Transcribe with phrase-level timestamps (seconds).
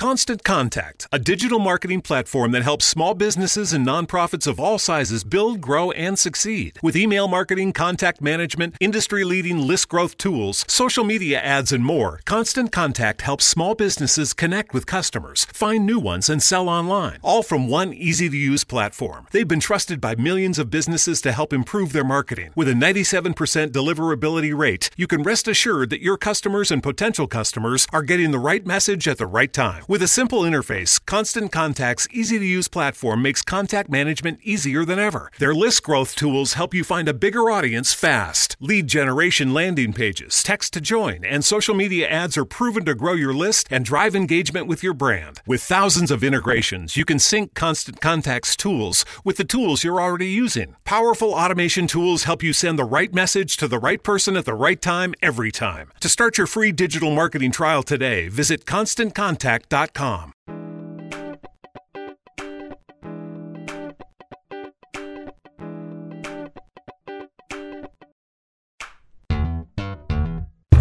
[0.00, 5.24] Constant Contact, a digital marketing platform that helps small businesses and nonprofits of all sizes
[5.24, 6.78] build, grow, and succeed.
[6.82, 12.20] With email marketing, contact management, industry leading list growth tools, social media ads, and more,
[12.24, 17.42] Constant Contact helps small businesses connect with customers, find new ones, and sell online, all
[17.42, 19.26] from one easy to use platform.
[19.32, 22.52] They've been trusted by millions of businesses to help improve their marketing.
[22.56, 23.34] With a 97%
[23.68, 28.38] deliverability rate, you can rest assured that your customers and potential customers are getting the
[28.38, 29.84] right message at the right time.
[29.90, 35.00] With a simple interface, Constant Contact's easy to use platform makes contact management easier than
[35.00, 35.32] ever.
[35.40, 38.56] Their list growth tools help you find a bigger audience fast.
[38.60, 43.14] Lead generation landing pages, text to join, and social media ads are proven to grow
[43.14, 45.42] your list and drive engagement with your brand.
[45.44, 50.28] With thousands of integrations, you can sync Constant Contact's tools with the tools you're already
[50.30, 50.76] using.
[50.84, 54.54] Powerful automation tools help you send the right message to the right person at the
[54.54, 55.90] right time every time.
[55.98, 59.79] To start your free digital marketing trial today, visit constantcontact.com.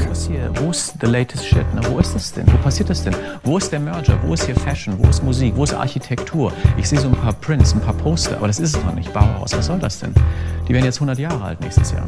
[0.09, 1.73] Was hier, wo ist the latest shit?
[1.73, 1.81] Ne?
[1.85, 2.45] Wo ist das denn?
[2.51, 3.15] Wo passiert das denn?
[3.45, 4.19] Wo ist der Merger?
[4.21, 4.99] Wo ist hier Fashion?
[4.99, 5.55] Wo ist Musik?
[5.55, 6.51] Wo ist Architektur?
[6.75, 9.13] Ich sehe so ein paar Prints, ein paar Poster, aber das ist es noch nicht.
[9.13, 10.13] Bauhaus, was soll das denn?
[10.67, 12.03] Die werden jetzt 100 Jahre alt nächstes Jahr.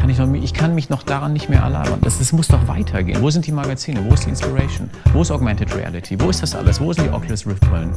[0.00, 1.98] Kann ich, noch, ich kann mich noch daran nicht mehr erlabern.
[2.00, 3.20] Das, das muss doch weitergehen.
[3.20, 4.02] Wo sind die Magazine?
[4.08, 4.88] Wo ist die Inspiration?
[5.12, 6.18] Wo ist Augmented Reality?
[6.18, 6.80] Wo ist das alles?
[6.80, 7.92] Wo sind die Oculus Rift Brillen?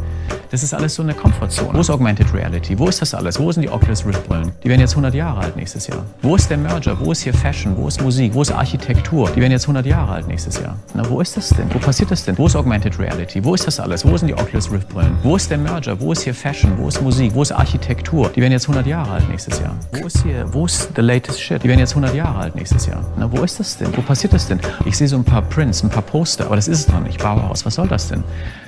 [0.52, 1.74] Das ist alles so eine Komfortzone.
[1.74, 2.78] Wo ist Augmented Reality?
[2.78, 3.40] Wo ist das alles?
[3.40, 4.52] Wo sind die Oculus Rift Brillen?
[4.64, 6.04] Die werden jetzt 100 Jahre alt nächstes Jahr.
[6.22, 7.00] Wo ist der Merger?
[7.00, 7.76] Wo ist hier Fashion?
[7.78, 8.34] Wo ist Musik?
[8.34, 9.30] Wo ist Architektur?
[9.30, 10.76] Die werden jetzt 100 Jahre alt nächstes Jahr.
[10.94, 11.74] Na, wo ist das denn?
[11.74, 12.38] Wo passiert das denn?
[12.38, 13.42] Wo ist Augmented Reality?
[13.44, 14.06] Wo ist das alles?
[14.06, 15.18] Wo sind die Oculus Rift Brillen?
[15.24, 16.00] Wo ist der Merger?
[16.02, 16.78] Wo ist hier Fashion?
[16.78, 17.34] Wo ist Musik?
[17.34, 18.30] Wo ist Architektur?
[18.36, 19.76] Die werden jetzt 100 Jahre alt nächstes Jahr.
[19.94, 20.46] Wo ist hier?
[20.54, 21.64] Wo ist the latest shit?
[21.64, 23.04] Die werden jetzt 100 Jahre alt nächstes Jahr.
[23.18, 23.96] Na, wo ist das denn?
[23.96, 24.60] Wo passiert das denn?
[24.86, 27.22] Ich sehe so ein paar Prints, ein paar Poster, aber das ist es noch nicht.
[27.22, 28.24] Bauhaus, was soll das denn?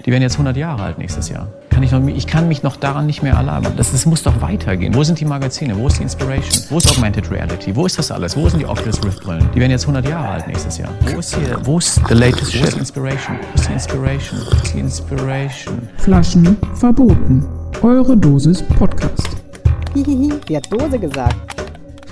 [0.05, 1.47] Die werden jetzt 100 Jahre alt nächstes Jahr.
[1.69, 3.73] Kann ich, noch, ich kann mich noch daran nicht mehr erlabern.
[3.75, 4.95] Das, das muss doch weitergehen.
[4.95, 5.75] Wo sind die Magazine?
[5.77, 6.63] Wo ist die Inspiration?
[6.69, 7.75] Wo ist Augmented Reality?
[7.75, 8.37] Wo ist das alles?
[8.37, 9.49] Wo sind die Oculus Rift Brillen?
[9.53, 10.89] Die werden jetzt 100 Jahre alt nächstes Jahr.
[11.01, 11.59] Wo ist hier?
[11.63, 12.61] Wo ist the latest shit?
[12.61, 13.37] Wo ist die Inspiration?
[13.37, 14.39] Wo ist die Inspiration?
[14.39, 15.89] Wo ist die Inspiration?
[15.97, 17.45] Flaschen verboten.
[17.81, 19.35] Eure Dosis Podcast.
[19.93, 21.64] Hihihi, die hat Dose gesagt.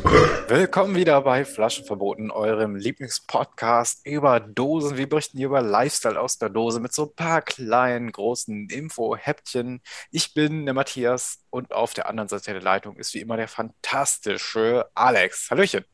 [0.03, 4.97] Willkommen wieder bei Flaschenverboten, eurem Lieblingspodcast über Dosen.
[4.97, 9.81] Wir berichten hier über Lifestyle aus der Dose mit so ein paar kleinen, großen Info-Häppchen.
[10.11, 13.47] Ich bin der Matthias und auf der anderen Seite der Leitung ist wie immer der
[13.47, 15.49] fantastische Alex.
[15.49, 15.85] Hallöchen.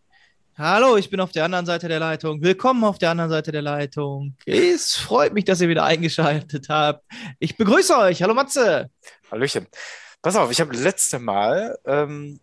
[0.58, 2.42] Hallo, ich bin auf der anderen Seite der Leitung.
[2.42, 4.36] Willkommen auf der anderen Seite der Leitung.
[4.46, 7.06] Es freut mich, dass ihr wieder eingeschaltet habt.
[7.38, 8.22] Ich begrüße euch.
[8.24, 8.90] Hallo Matze.
[9.32, 9.68] Hallöchen.
[10.22, 12.42] Pass auf, ich habe letzte Mal ähm,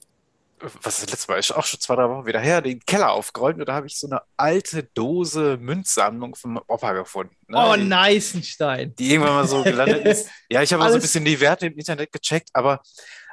[0.83, 1.39] was ist das letzte Mal?
[1.39, 3.99] Ist auch schon zwei, drei Wochen wieder her, den Keller aufgeräumt und da habe ich
[3.99, 7.37] so eine alte Dose Münzsammlung vom Opa gefunden.
[7.49, 7.57] Ne?
[7.59, 8.95] Oh, die, Neisenstein.
[8.97, 10.29] die irgendwann mal so gelandet ist.
[10.49, 12.81] Ja, ich habe mal so ein bisschen die Werte im Internet gecheckt, aber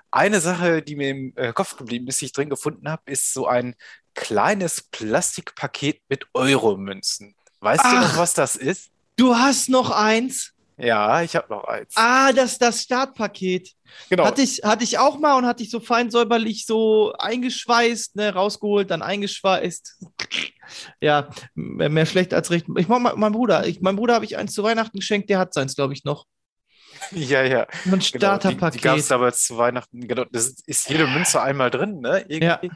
[0.09, 3.33] eine Sache, die mir im äh, Kopf geblieben ist, die ich drin gefunden habe, ist
[3.33, 3.75] so ein
[4.15, 7.35] kleines Plastikpaket mit Euromünzen.
[7.59, 8.17] Weißt du noch, Ach.
[8.17, 8.91] was das ist?
[9.15, 10.53] Du hast noch eins.
[10.77, 11.93] Ja, ich habe noch eins.
[11.95, 13.69] Ah, das das Startpaket.
[14.09, 14.25] genau.
[14.25, 18.33] Hatte ich, hatte ich auch mal und hatte ich so fein säuberlich so eingeschweißt, ne,
[18.33, 19.99] rausgeholt, dann eingeschweißt.
[21.01, 22.65] Ja, mehr mehr schlecht als recht.
[22.77, 25.53] Ich mein, mein Bruder, ich, mein Bruder habe ich eins zu Weihnachten geschenkt, der hat
[25.53, 26.25] seins, glaube ich, noch.
[27.11, 27.63] ja, ja.
[27.63, 28.81] Ein Genau, die, die Starterpaket.
[28.81, 30.07] gab es damals zu Weihnachten.
[30.07, 32.25] Genau, das ist, ist jede Münze einmal drin, ne?
[32.29, 32.71] Irgendwie.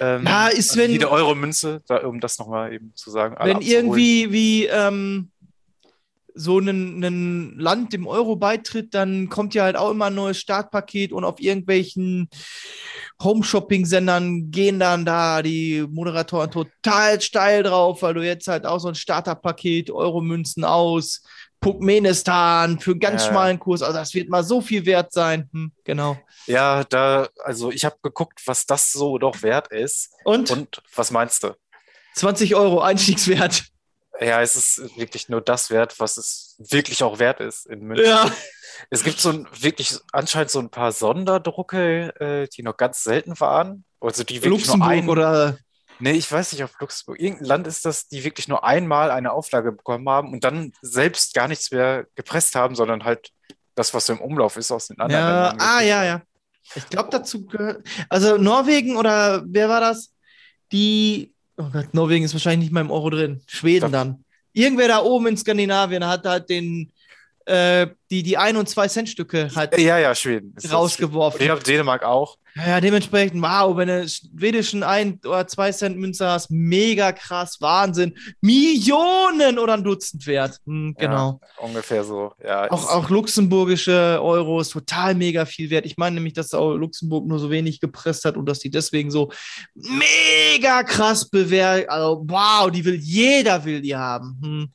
[0.00, 3.34] Ähm, Ja, ist, also wenn- jede Euro-Münze, da, um das nochmal eben zu sagen.
[3.40, 5.32] Wenn irgendwie wie ähm,
[6.40, 10.38] so ein, ein Land dem Euro beitritt, dann kommt ja halt auch immer ein neues
[10.38, 12.28] Startpaket und auf irgendwelchen
[13.22, 18.88] Home-Shopping-Sendern gehen dann da die Moderatoren total steil drauf, weil du jetzt halt auch so
[18.88, 21.22] ein Starterpaket, Euro-Münzen aus,
[21.60, 23.30] Turkmenistan für einen ganz Ja.
[23.30, 25.48] schmalen Kurs, also das wird mal so viel wert sein.
[25.52, 26.16] Hm, genau.
[26.46, 30.12] Ja, da, also ich habe geguckt, was das so doch wert ist.
[30.24, 31.54] Und, Und was meinst du?
[32.14, 33.64] 20 Euro Einstiegswert.
[34.20, 38.06] Ja, es ist wirklich nur das wert, was es wirklich auch wert ist in München.
[38.06, 38.30] Ja.
[38.90, 43.38] Es gibt so ein, wirklich anscheinend so ein paar Sonderdrucke, äh, die noch ganz selten
[43.40, 43.84] waren.
[44.00, 45.58] Also die wirklich nur Luxemburg ein, oder
[46.00, 47.20] Nee, ich weiß nicht, auf Luxemburg.
[47.20, 51.34] Irgendein Land ist das, die wirklich nur einmal eine Auflage bekommen haben und dann selbst
[51.34, 53.30] gar nichts mehr gepresst haben, sondern halt
[53.74, 55.68] das, was so im Umlauf ist, aus den anderen Ja, Ländern.
[55.68, 56.22] ah, ja, ja.
[56.74, 57.86] Ich glaube, dazu gehört.
[58.08, 60.14] Also Norwegen oder wer war das?
[60.70, 61.34] Die.
[61.58, 63.42] Oh Gott, Norwegen ist wahrscheinlich nicht mal im Euro drin.
[63.46, 63.92] Schweden Doch.
[63.92, 64.24] dann.
[64.52, 66.92] Irgendwer da oben in Skandinavien hat halt den
[67.48, 70.54] äh, die, die 1 und 2 Cent Stücke hat Ja, ja, Schweden.
[70.56, 71.40] Ist rausgeworfen.
[71.40, 72.36] Ich glaube, Dänemark auch.
[72.54, 78.14] Ja, dementsprechend, wow, wenn du schwedischen 1 oder 2 Cent Münze hast, mega krass, Wahnsinn.
[78.40, 80.58] Millionen oder ein Dutzend wert.
[80.66, 81.40] Hm, genau.
[81.58, 82.32] Ja, ungefähr so.
[82.42, 85.86] Ja, Auch, ist- auch luxemburgische Euros total mega viel wert.
[85.86, 89.10] Ich meine nämlich, dass auch Luxemburg nur so wenig gepresst hat und dass die deswegen
[89.10, 89.30] so
[89.74, 91.88] mega krass bewertet.
[91.90, 94.38] Also, wow, die will jeder will die haben.
[94.42, 94.72] Hm.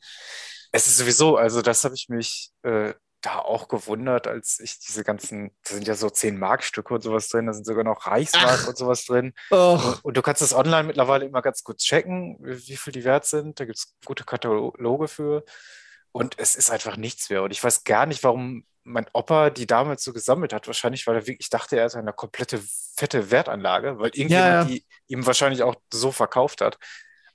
[0.73, 5.03] Es ist sowieso, also das habe ich mich äh, da auch gewundert, als ich diese
[5.03, 8.59] ganzen, da sind ja so 10 Markstücke und sowas drin, da sind sogar noch Reichsmark
[8.63, 8.67] Ach.
[8.67, 9.33] und sowas drin.
[9.51, 13.25] Och, Und du kannst das online mittlerweile immer ganz gut checken, wie viel die wert
[13.25, 13.59] sind.
[13.59, 15.45] Da gibt es gute Kataloge für.
[16.11, 17.43] Und es ist einfach nichts mehr.
[17.43, 20.67] Und ich weiß gar nicht, warum mein Opa die damals so gesammelt hat.
[20.67, 22.61] Wahrscheinlich, weil er wirklich dachte, er hat eine komplette
[22.97, 24.63] fette Wertanlage, weil irgendjemand ja.
[24.65, 26.77] die ihm wahrscheinlich auch so verkauft hat.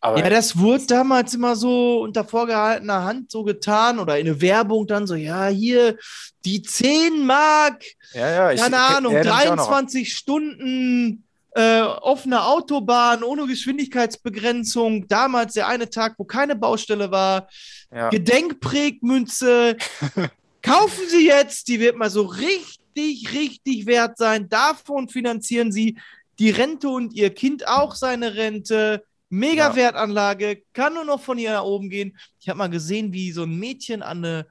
[0.00, 4.40] Aber Ja, das wurde damals immer so unter vorgehaltener Hand so getan oder in der
[4.40, 5.96] Werbung dann so, ja, hier
[6.44, 11.24] die 10 Mark, ja, ja, ich keine Ahnung, auch noch an- 23 Stunden
[11.54, 15.08] äh, offene Autobahn ohne Geschwindigkeitsbegrenzung.
[15.08, 17.48] Damals der eine Tag, wo keine Baustelle war.
[17.92, 18.10] Ja.
[18.10, 19.76] Gedenkprägmünze.
[20.62, 24.48] Kaufen Sie jetzt, die wird mal so richtig, richtig wert sein.
[24.48, 25.98] Davon finanzieren Sie
[26.38, 29.02] die Rente und Ihr Kind auch seine Rente.
[29.30, 29.76] Mega Ja.
[29.76, 32.16] Wertanlage, kann nur noch von hier nach oben gehen.
[32.40, 34.46] Ich habe mal gesehen, wie so ein Mädchen an eine,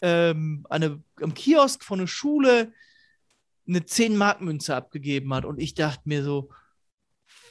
[0.00, 2.72] ähm, an eine, am Kiosk von einer Schule
[3.66, 5.44] eine 10-Mark-Münze abgegeben hat.
[5.44, 6.50] Und ich dachte mir so,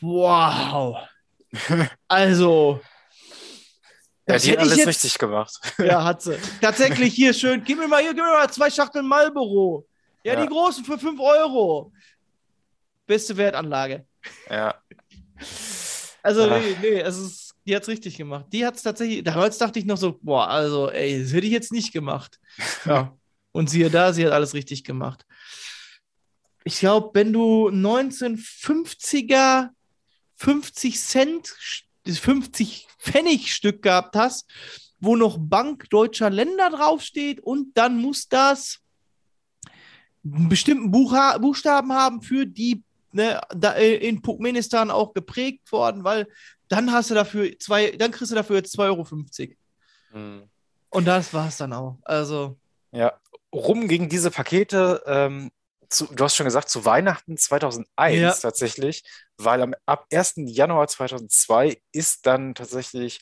[0.01, 0.97] wow.
[2.07, 2.79] Also,
[4.27, 5.59] Ja, die hat alles jetzt- richtig gemacht.
[5.77, 6.37] ja, hat sie.
[6.61, 7.63] Tatsächlich hier schön.
[7.65, 9.85] Gib mir mal hier, gib mir mal zwei Schachteln Marlboro.
[10.23, 10.41] Ja, Ja.
[10.41, 11.91] die großen für 5 Euro.
[13.07, 14.05] Beste Wertanlage.
[14.49, 14.75] Ja.
[16.23, 16.59] Also, Ah.
[16.59, 18.45] nee, nee, es ist, die hat's richtig gemacht.
[18.51, 21.71] Die hat's tatsächlich, damals dachte ich noch so, boah, also, ey, das hätte ich jetzt
[21.71, 22.39] nicht gemacht.
[22.85, 23.15] Ja.
[23.53, 25.25] Und siehe da, sie hat alles richtig gemacht.
[26.63, 29.69] Ich glaube, wenn du 1950er
[30.37, 31.53] 50 Cent,
[32.05, 34.45] das 50 Pfennig Stück gehabt hast,
[34.99, 38.79] wo noch Bank deutscher Länder draufsteht und dann muss das
[40.23, 46.03] einen bestimmten Buchha Buchstaben haben für die ne, da, äh, in Turkmenistan auch geprägt worden,
[46.03, 46.27] weil
[46.67, 49.55] dann hast du dafür zwei, dann kriegst du dafür jetzt 2,50 Euro.
[50.11, 50.49] Hm.
[50.89, 51.97] Und das war es dann auch.
[52.03, 52.57] Also,
[52.91, 53.13] Ja,
[53.53, 55.51] rum gegen diese Pakete, ähm,
[55.89, 58.33] zu, du hast schon gesagt, zu Weihnachten 2001 Ja.
[58.33, 59.03] tatsächlich,
[59.37, 60.47] weil am, ab 1.
[60.47, 63.19] Januar 2002 ist dann tatsächlich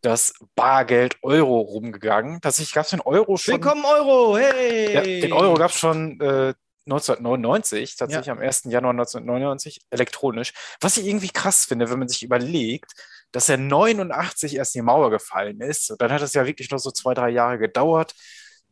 [0.00, 2.40] das Bargeld Euro rumgegangen.
[2.40, 3.54] Tatsächlich gab es den Euro schon.
[3.54, 4.94] willkommen Euro, hey!
[4.94, 6.54] Ja, den Euro gab es schon äh,
[6.86, 8.64] 1999, tatsächlich am 1.
[8.64, 10.52] Januar 1999, elektronisch.
[10.80, 12.92] Was ich irgendwie krass finde, wenn man sich überlegt,
[13.32, 15.90] dass er 89 erst die Mauer gefallen ist.
[15.90, 18.14] Und dann hat es ja wirklich noch so zwei, drei Jahre gedauert,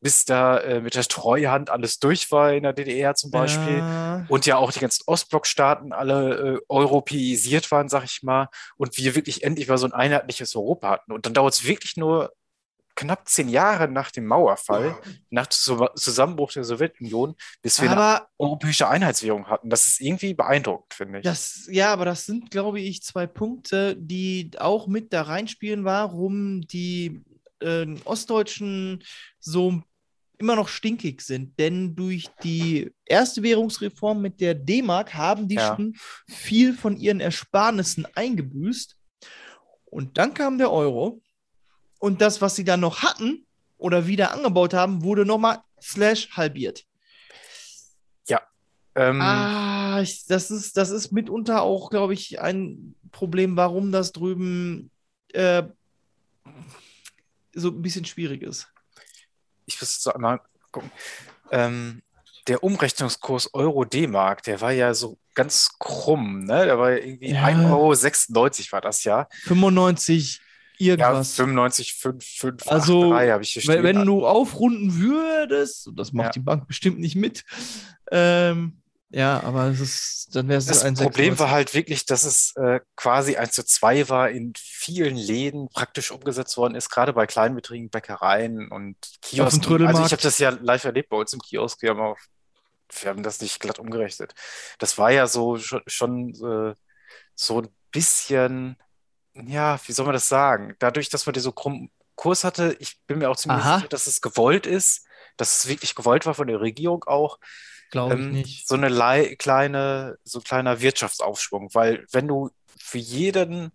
[0.01, 3.79] bis da äh, mit der Treuhand alles durch war in der DDR zum Beispiel.
[3.79, 4.25] Ja.
[4.29, 8.49] Und ja auch die ganzen Ostblockstaaten alle äh, europäisiert waren, sag ich mal.
[8.77, 11.13] Und wir wirklich endlich mal so ein einheitliches Europa hatten.
[11.13, 12.33] Und dann dauert es wirklich nur
[13.01, 14.97] knapp zehn Jahre nach dem Mauerfall,
[15.31, 19.71] nach dem Zu- Zusammenbruch der Sowjetunion, bis wir eine Aber europäische Einheitswährung hatten.
[19.71, 21.25] Das ist irgendwie beeindruckend, finde ich.
[21.25, 26.61] das, ja, aber das sind, glaube ich, zwei Punkte, die auch mit da reinspielen, warum
[26.63, 27.23] die
[27.61, 29.03] äh, Ostdeutschen
[29.39, 29.83] so
[30.39, 31.59] immer noch stinkig sind.
[31.59, 35.77] Denn durch die erste Währungsreform mit der D-Mark haben die Ja.
[35.77, 35.95] schon
[36.29, 38.97] viel von ihren Ersparnissen eingebüßt.
[39.85, 41.21] Und dann kam der Euro.
[42.01, 43.47] Und das, was sie dann noch hatten
[43.79, 46.85] oder wieder angebaut haben, wurde nochmal slash halbiert.
[48.97, 54.13] Ähm, Ah, ich, das ist, das ist mitunter auch, glaube ich, ein Problem, warum das
[54.13, 54.91] drüben
[55.33, 55.63] äh,
[57.53, 58.69] so ein bisschen schwierig ist.
[59.67, 60.41] ich muss so einmal
[60.73, 60.91] gucken.
[61.53, 62.03] Ähm,
[62.49, 66.65] der Umrechnungskurs Euro-D-Mark, der war ja so ganz krumm, ne?
[66.65, 67.45] Der war ja irgendwie Ja.
[67.45, 69.29] 1,96 Euro war das ja.
[69.45, 70.41] 95
[70.81, 71.35] Ja, irgendwas.
[71.35, 73.85] 95, 5, 5, Also, 3 habe ich hier wenn, stehen.
[73.85, 76.33] wenn du aufrunden würdest, und das macht Ja.
[76.33, 77.45] die Bank bestimmt nicht mit,
[78.11, 78.77] ähm,
[79.13, 81.41] ja, aber es ist, dann wäre es Das ein Problem 96.
[81.41, 86.13] war halt wirklich, dass es äh, quasi 1 zu 2 war, in vielen Läden praktisch
[86.13, 89.85] umgesetzt worden ist, gerade bei Kleinbetrieben, Bäckereien und Kiosken.
[89.87, 91.83] Also ich habe das ja live erlebt bei uns im Kiosk.
[91.83, 92.19] Wir haben, auch,
[93.01, 94.33] wir haben das nicht glatt umgerechnet.
[94.79, 96.31] Das war ja so schon, schon
[96.71, 96.75] äh,
[97.35, 98.77] so ein bisschen,
[99.47, 100.75] ja, wie soll man das sagen?
[100.79, 103.77] Dadurch, dass man den so krummen Kurs hatte, ich bin mir auch ziemlich Aha.
[103.77, 105.07] sicher, dass es gewollt ist,
[105.37, 107.39] dass es wirklich gewollt war von der Regierung auch
[107.91, 108.69] Glaube ich ähm, nicht.
[108.69, 113.73] so eine lei- kleine, so ein kleiner Wirtschaftsaufschwung, weil wenn du für jeden,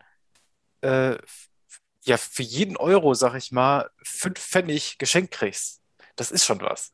[0.82, 1.18] äh,
[2.04, 5.82] ja, für jeden Euro, sag ich mal, fünf Pfennig geschenkt kriegst,
[6.18, 6.94] Das ist schon was.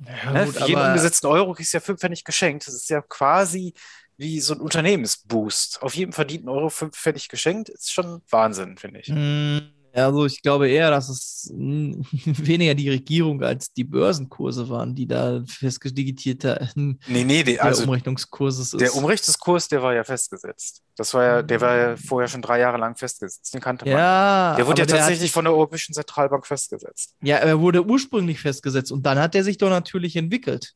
[0.00, 0.46] Ja, Ne?
[0.46, 2.66] gut, Für jeden umgesetzten Euro kriegst du ja fünf Pfennig geschenkt.
[2.66, 3.74] Das ist ja quasi
[4.16, 5.82] wie so ein Unternehmensboost.
[5.82, 9.08] Auf jedem verdienten Euro fünf Pfennig geschenkt, ist schon Wahnsinn, finde ich.
[9.08, 9.58] Mm,
[9.92, 15.06] Also ich glaube eher, dass es mm, weniger die Regierung als die Börsenkurse waren, die
[15.06, 16.98] da festdigitiert haben.
[17.06, 18.80] Nee, nee, die, Der also Umrechnungskurses ist.
[18.80, 20.82] der Umrechnungskurs, der war ja festgesetzt.
[20.96, 23.52] Das war ja, der war ja vorher schon drei Jahre lang festgesetzt.
[23.54, 23.92] Den kannte man.
[23.92, 27.14] ja, Der wurde ja der tatsächlich Hat, von der Europäischen Zentralbank festgesetzt.
[27.22, 30.72] ja, er wurde ursprünglich festgesetzt und dann hat er sich doch natürlich entwickelt.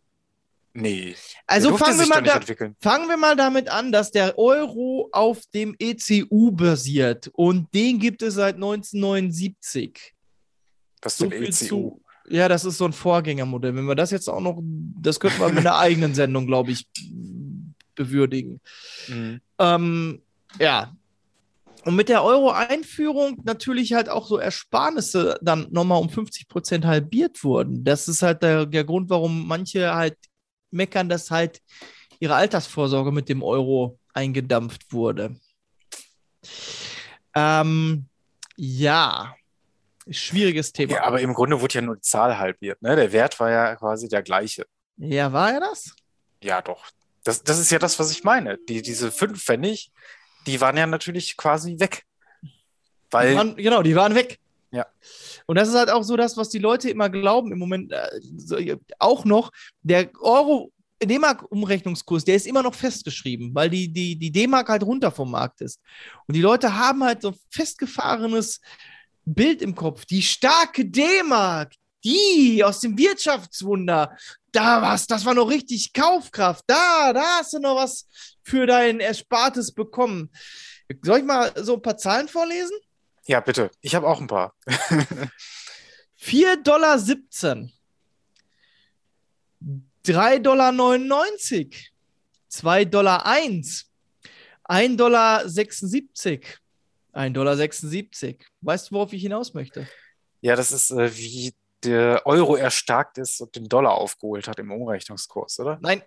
[0.72, 1.16] Nee.
[1.46, 2.40] Also fangen wir, mal da,
[2.80, 8.22] fangen wir mal damit an, dass der Euro auf dem ECU basiert und den gibt
[8.22, 10.14] es seit 1979.
[11.02, 11.52] Was So viel ECU.
[11.52, 12.02] zu.
[12.28, 13.74] Ja, das ist so ein Vorgängermodell.
[13.74, 16.86] Wenn wir das jetzt auch noch, das könnten wir mit einer eigenen Sendung, glaube ich,
[17.96, 18.60] bewürdigen.
[19.08, 19.40] Mhm.
[19.58, 20.22] Ähm,
[20.60, 20.94] ja.
[21.84, 27.42] Und mit der Euro-Einführung natürlich halt auch so Ersparnisse dann nochmal um 50 Prozent halbiert
[27.42, 27.82] wurden.
[27.82, 30.16] Das ist halt der, der Grund, warum manche halt
[30.70, 31.60] meckern, dass halt
[32.18, 35.36] ihre Altersvorsorge mit dem Euro eingedampft wurde.
[37.34, 38.06] Ähm,
[38.56, 39.34] ja,
[40.08, 40.94] schwieriges Thema.
[40.94, 42.82] Ja, aber im Grunde wurde ja nur die Zahl halbiert.
[42.82, 42.96] Ne?
[42.96, 44.66] Der Wert war ja quasi der gleiche.
[44.96, 45.94] Ja, war er das?
[46.42, 46.84] Ja, doch.
[47.24, 48.58] Das, das ist ja das, was ich meine.
[48.68, 49.92] Die, diese fünf Pfennig,
[50.46, 52.04] die waren ja natürlich quasi weg.
[52.42, 52.48] Die
[53.10, 54.39] Weil, waren, genau, die waren weg.
[54.72, 54.86] Ja.
[55.46, 58.20] Und das ist halt auch so das, was die Leute immer glauben im Moment äh,
[58.36, 58.56] so,
[58.98, 59.50] auch noch.
[59.82, 60.72] Der Euro,
[61.02, 65.60] D-Mark-Umrechnungskurs, der ist immer noch festgeschrieben, weil die, die, die D-Mark halt runter vom Markt
[65.60, 65.80] ist.
[66.26, 68.60] Und die Leute haben halt so ein festgefahrenes
[69.24, 70.04] Bild im Kopf.
[70.04, 71.74] Die starke D-Mark,
[72.04, 74.16] die aus dem Wirtschaftswunder,
[74.52, 76.64] da was, das war noch richtig Kaufkraft.
[76.66, 78.06] Da, da hast du noch was
[78.42, 80.30] für dein Erspartes bekommen.
[81.02, 82.76] Soll ich mal so ein paar Zahlen vorlesen?
[83.30, 83.70] Ja, bitte.
[83.80, 84.56] Ich habe auch ein paar.
[86.20, 86.96] 4,17 Dollar.
[90.04, 90.75] 3,99 Dollar.
[92.49, 93.88] 2 Dollar 1.
[94.64, 95.44] 1,76 Dollar.
[97.14, 98.37] 1,76 Dollar.
[98.62, 99.87] Weißt du, worauf ich hinaus möchte?
[100.40, 104.72] Ja, das ist, äh, wie der Euro erstarkt ist und den Dollar aufgeholt hat im
[104.72, 105.78] Umrechnungskurs, oder?
[105.80, 106.02] Nein,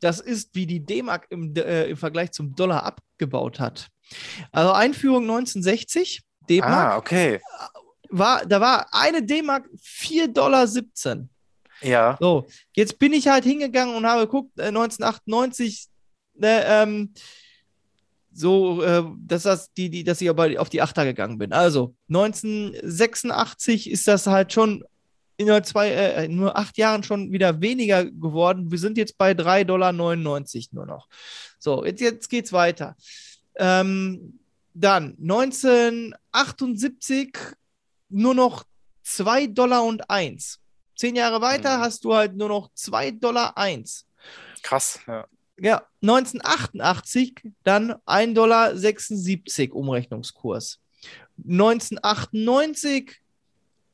[0.00, 3.88] das ist, wie die D-Mark im, äh, im Vergleich zum Dollar abgebaut hat.
[4.52, 7.40] Also Einführung 1960, D-Mark, Ah, okay.
[8.10, 10.66] war, da war eine D-Mark 4,17 Dollar.
[11.82, 15.86] Ja, So, jetzt bin ich halt hingegangen und habe geguckt, äh, 1998,
[16.34, 17.14] ne, ähm,
[18.32, 21.52] so, äh, dass, das die, die, dass ich aber auf die Achter gegangen bin.
[21.52, 24.84] Also, 1986 ist das halt schon
[25.36, 28.70] in nur, zwei, äh, in nur acht Jahren schon wieder weniger geworden.
[28.70, 31.08] Wir sind jetzt bei 3,99 Dollar nur noch.
[31.58, 32.94] So, jetzt, jetzt geht's weiter.
[33.56, 34.39] Ähm,
[34.80, 37.36] dann 1978
[38.08, 38.64] nur noch
[39.02, 40.58] 2 Dollar und 1.
[40.96, 41.82] Zehn Jahre weiter Mhm.
[41.82, 44.06] hast du halt nur noch 2 Dollar 1.
[44.62, 45.00] krass.
[45.06, 45.26] Ja.
[45.62, 47.34] Ja, 1988
[47.64, 48.72] dann 1,76 Dollar
[49.76, 50.78] Umrechnungskurs.
[51.46, 53.20] 1998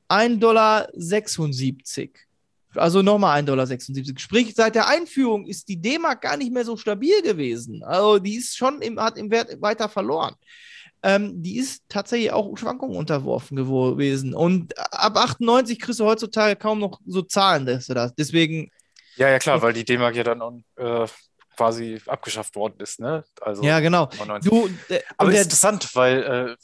[0.08, 0.88] 1,76 Dollar.
[2.74, 3.66] Also nochmal 1,76 Dollar.
[4.18, 7.82] Sprich, seit der Einführung ist die D-Mark gar nicht mehr so stabil gewesen.
[7.82, 10.34] Also die ist schon im, hat im Wert weiter verloren.
[11.06, 14.34] Ähm, die ist tatsächlich auch Schwankungen unterworfen gewesen.
[14.34, 18.12] Und ab 98 kriegst du heutzutage kaum noch so Zahlen, dass du das.
[18.16, 18.72] Deswegen
[19.16, 21.06] ja, ja, klar, weil die D-Mark ja dann äh,
[21.56, 23.24] quasi abgeschafft worden ist, ne?
[23.40, 24.08] Also Ja, genau.
[24.18, 24.50] 99.
[24.50, 26.56] Du, äh, Aber der, interessant, weil äh,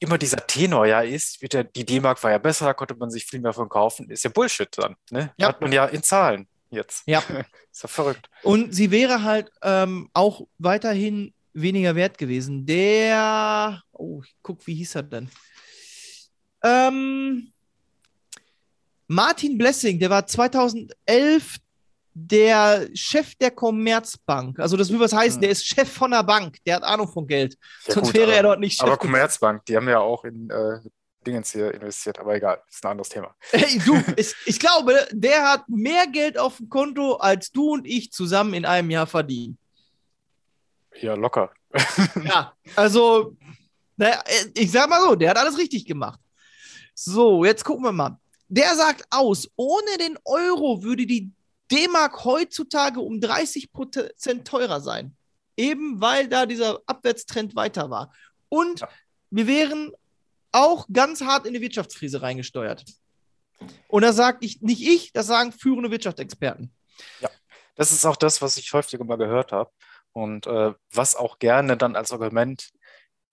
[0.00, 3.24] immer dieser Tenor ja ist, ja, die D-Mark war ja besser, da konnte man sich
[3.24, 4.10] viel mehr von kaufen.
[4.10, 5.32] Ist ja Bullshit dann, ne?
[5.38, 5.48] Ja.
[5.48, 7.02] Hat man ja in Zahlen jetzt.
[7.06, 7.20] Ja.
[7.72, 8.28] Ist ja verrückt.
[8.42, 12.66] und sie wäre halt ähm, auch weiterhin weniger wert gewesen.
[12.66, 15.28] Der, oh, ich guck, wie hieß er denn?
[16.62, 17.52] Ähm,
[19.08, 21.56] Martin Blessing, der war 2011
[22.18, 24.58] der Chef der Commerzbank.
[24.58, 25.42] Also das will was heißen, Hm.
[25.42, 27.58] der ist Chef von der Bank, der hat Ahnung von Geld.
[27.86, 28.86] Ja, Sonst gut, wäre er aber- dort nicht Chef.
[28.86, 28.96] Aber.
[28.96, 30.78] Commerzbank, die haben ja auch in äh,
[31.26, 33.34] Dingens hier investiert, aber egal, ist ein anderes Thema.
[33.50, 37.86] Hey, du, ich, ich glaube, der hat mehr Geld auf dem Konto, als du und
[37.86, 39.58] ich zusammen in einem Jahr verdienen.
[41.00, 41.50] Ja, locker.
[42.24, 43.36] Ja, also,
[43.96, 44.22] naja,
[44.54, 46.20] ich sag mal so, der hat alles richtig gemacht.
[46.94, 48.18] So, jetzt gucken wir mal.
[48.48, 51.30] Der sagt aus, ohne den Euro würde die
[51.70, 55.16] D-Mark heutzutage um 30 Prozent teurer sein.
[55.56, 58.12] Eben weil da dieser Abwärtstrend weiter war.
[58.48, 58.88] Und Ja.
[59.30, 59.92] wir wären
[60.52, 62.84] auch ganz hart in die Wirtschaftskrise reingesteuert.
[63.88, 66.70] Und das sagt ich, nicht ich, das sagen führende Wirtschaftsexperten.
[67.74, 69.70] Das ist auch das, was ich häufiger mal gehört habe
[70.16, 72.70] und äh, was auch gerne dann als Argument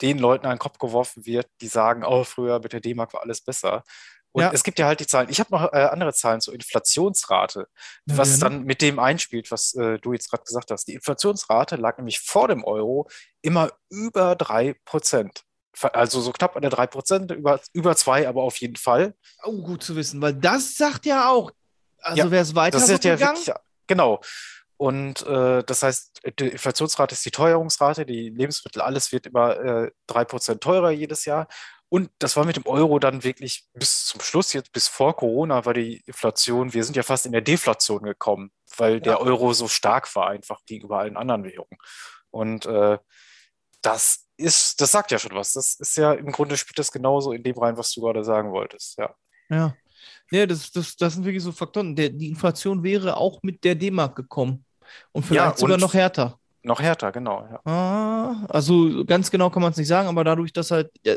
[0.02, 3.22] den Leuten an den Kopf geworfen wird, die sagen, oh, früher mit der D-Mark war
[3.22, 3.84] alles besser.
[4.34, 4.52] Und Ja.
[4.52, 5.30] es gibt ja halt die Zahlen.
[5.30, 7.70] Ich habe noch äh, andere Zahlen zur Inflationsrate,
[8.06, 8.56] was gerne.
[8.56, 10.86] dann mit dem einspielt, was äh, du jetzt gerade gesagt hast.
[10.90, 13.08] Die Inflationsrate lag nämlich vor dem Euro
[13.42, 15.44] immer über drei Prozent.
[15.94, 19.16] Also so knapp an der drei Prozent, über, über zwei, aber auf jeden Fall.
[19.44, 21.52] Oh, gut zu wissen, weil das sagt ja auch,
[22.00, 23.52] also Ja, wäre es weiter Das so ist ja wirklich,
[23.88, 24.20] genau.
[24.84, 29.92] Und äh, das heißt, die Inflationsrate ist die Teuerungsrate, die Lebensmittel, alles wird immer äh,
[30.10, 31.48] 3% teurer jedes Jahr.
[31.88, 35.64] Und das war mit dem Euro dann wirklich bis zum Schluss, jetzt bis vor Corona
[35.64, 39.70] war die Inflation, wir sind ja fast in der Deflation gekommen, weil der Euro so
[39.70, 41.78] stark war einfach gegenüber allen anderen Währungen.
[42.30, 42.98] Und äh,
[43.82, 45.54] das ist, das sagt ja schon was.
[45.54, 48.52] Das ist ja im Grunde spielt das genauso in dem rein, was du gerade sagen
[48.52, 48.98] wolltest.
[48.98, 49.16] Ja.
[49.50, 49.78] Ja.
[50.30, 51.96] Nee, das, das, das sind wirklich so Faktoren.
[51.96, 54.66] Der, die Inflation wäre auch mit der D-Mark gekommen.
[55.12, 56.40] Und vielleicht Ja, sogar und- noch härter.
[56.66, 57.46] Noch härter, genau.
[57.52, 57.60] Ja.
[57.70, 60.92] Ah, also ganz genau kann man es nicht sagen, aber dadurch, dass halt.
[61.06, 61.16] Ja,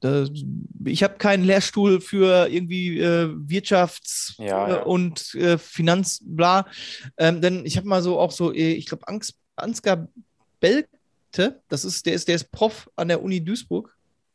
[0.00, 0.26] da,
[0.86, 6.66] ich habe keinen Lehrstuhl für irgendwie äh, Wirtschafts- Ja, äh, und äh, Finanzbla.
[7.18, 10.08] Ähm, denn ich habe mal so auch so, äh, ich glaube, Ans Ansgar
[10.58, 13.94] Belte, das ist, der ist, der ist Prof an der Uni Duisburg.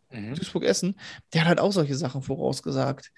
[0.10, 0.36] Mhm.
[0.36, 0.98] Duisburg-Essen,
[1.34, 3.12] der hat halt auch solche Sachen vorausgesagt.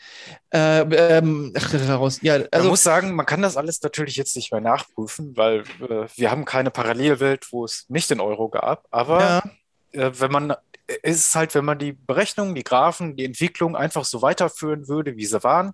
[0.51, 2.19] Äh, ähm, ach, raus.
[2.21, 5.61] Ja, Man also, muss sagen, man kann das alles natürlich jetzt nicht mehr nachprüfen, weil
[5.81, 8.87] äh, wir haben keine Parallelwelt, wo es nicht den Euro gab.
[8.89, 9.43] Aber
[9.93, 10.55] ja, äh, wenn man,
[11.03, 15.15] es ist halt, wenn man die Berechnungen, die Graphen, die Entwicklung einfach so weiterführen würde,
[15.15, 15.73] wie sie waren,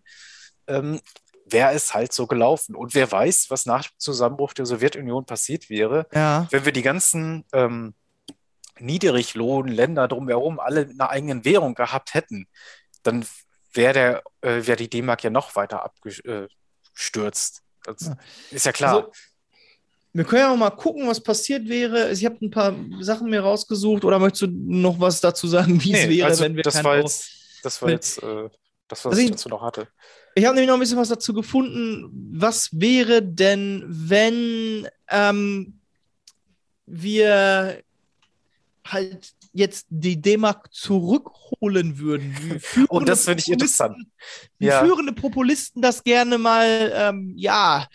[0.67, 0.99] ähm,
[1.45, 2.75] wäre es halt so gelaufen.
[2.75, 6.81] Und wer weiß, was nach dem Zusammenbruch der Sowjetunion passiert wäre, ja, wenn wir die
[6.81, 7.93] ganzen ähm,
[8.79, 12.47] Niedriglohnländer drumherum alle eine eigenen Währung gehabt hätten,
[13.03, 13.25] dann
[13.73, 17.61] wäre äh, wäre die D-Mark ja noch weiter abgestürzt.
[17.83, 18.17] Das Ja.
[18.51, 18.95] ist ja klar.
[18.95, 19.11] Also,
[20.13, 22.11] wir können ja auch mal gucken, was passiert wäre.
[22.11, 25.93] Ich habe ein paar Sachen mir rausgesucht oder möchtest du noch was dazu sagen, wie
[25.93, 27.29] es Nee, wäre, also wenn wir das war jetzt,
[27.63, 28.49] das war jetzt äh,
[28.87, 29.87] das, was Also ich ich- dazu noch hatte.
[30.37, 32.09] Ich habe nämlich noch ein bisschen was dazu gefunden.
[32.33, 35.79] Was wäre denn, wenn ähm,
[36.85, 37.81] wir
[38.85, 42.35] halt jetzt die D-Mark zurückholen würden?
[42.41, 43.97] Wie führende Oh, das finde ich interessant.
[44.59, 44.83] Wie Ja.
[44.83, 47.87] führende Populisten das gerne mal, ähm, ja,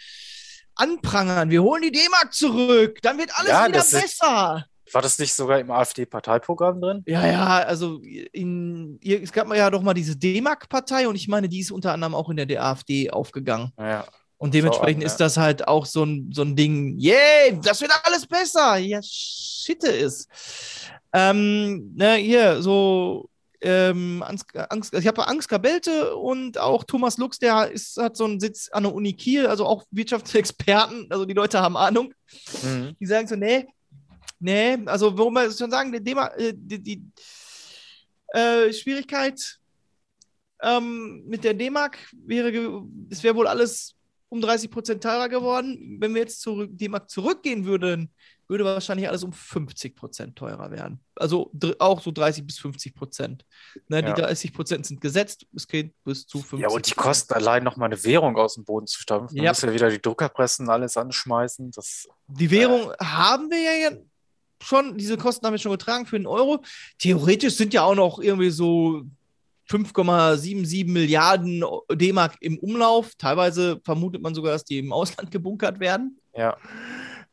[0.75, 1.51] anprangern.
[1.51, 4.65] Wir holen die D-Mark zurück, dann wird alles Ja, wieder ist- besser.
[4.93, 7.03] War das nicht sogar im AfD-Parteiprogramm drin?
[7.07, 11.61] Ja, ja, also in, es gab ja doch mal diese D-Mark-Partei und ich meine, die
[11.61, 13.73] ist unter anderem auch in der, der AfD aufgegangen.
[13.79, 14.05] Ja.
[14.41, 15.07] Und dementsprechend ja.
[15.07, 18.79] ist das halt auch so ein, so ein Ding, yay, das wird alles besser.
[18.79, 20.31] Ja, shit ist.
[21.13, 23.29] Ähm, ne, hier, so,
[23.61, 28.41] ähm, Ans- ich habe Ansgar Belte und auch Thomas Lux, der ist, hat so einen
[28.41, 32.15] Sitz an der Uni Kiel, also auch Wirtschaftsexperten, also die Leute haben Ahnung.
[32.63, 32.97] Mhm.
[32.99, 33.67] Die sagen so, nee,
[34.39, 37.03] nee, also warum wir schon sagen, die, äh, die, die
[38.29, 39.59] äh, Schwierigkeit
[40.63, 43.95] ähm, mit der D-Mark wäre, es wäre wohl alles
[44.31, 45.99] um 30 Prozent teurer geworden.
[46.01, 48.11] Wenn wir jetzt zurück, D-Mark zurückgehen würden,
[48.49, 51.01] würde wahrscheinlich alles um 50 Prozent teurer werden.
[51.15, 53.45] Also auch so 30 bis 50 Prozent.
[53.89, 54.13] Ne, Ja.
[54.15, 57.63] Die 30 Prozent sind gesetzt, es geht bis zu 50 Ja, und die kosten allein
[57.63, 59.37] noch mal eine Währung aus dem Boden zu stampfen.
[59.37, 59.51] Man Ja.
[59.53, 61.71] muss ja wieder die Druckerpressen alles anschmeißen.
[61.73, 63.97] Das, Die Währung haben wir ja
[64.63, 66.63] schon, diese Kosten haben wir schon getragen für einen Euro.
[66.99, 69.03] Theoretisch sind ja auch noch irgendwie so
[69.71, 73.15] 5,77 Milliarden D-Mark im Umlauf.
[73.17, 76.19] Teilweise vermutet man sogar, dass die im Ausland gebunkert werden.
[76.35, 76.57] ja.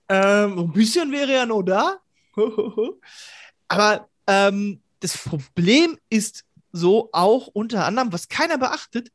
[0.09, 1.97] Ähm, ein bisschen wäre ja noch da.
[3.67, 9.11] Aber ähm, das Problem ist so auch unter anderem, was keiner beachtet,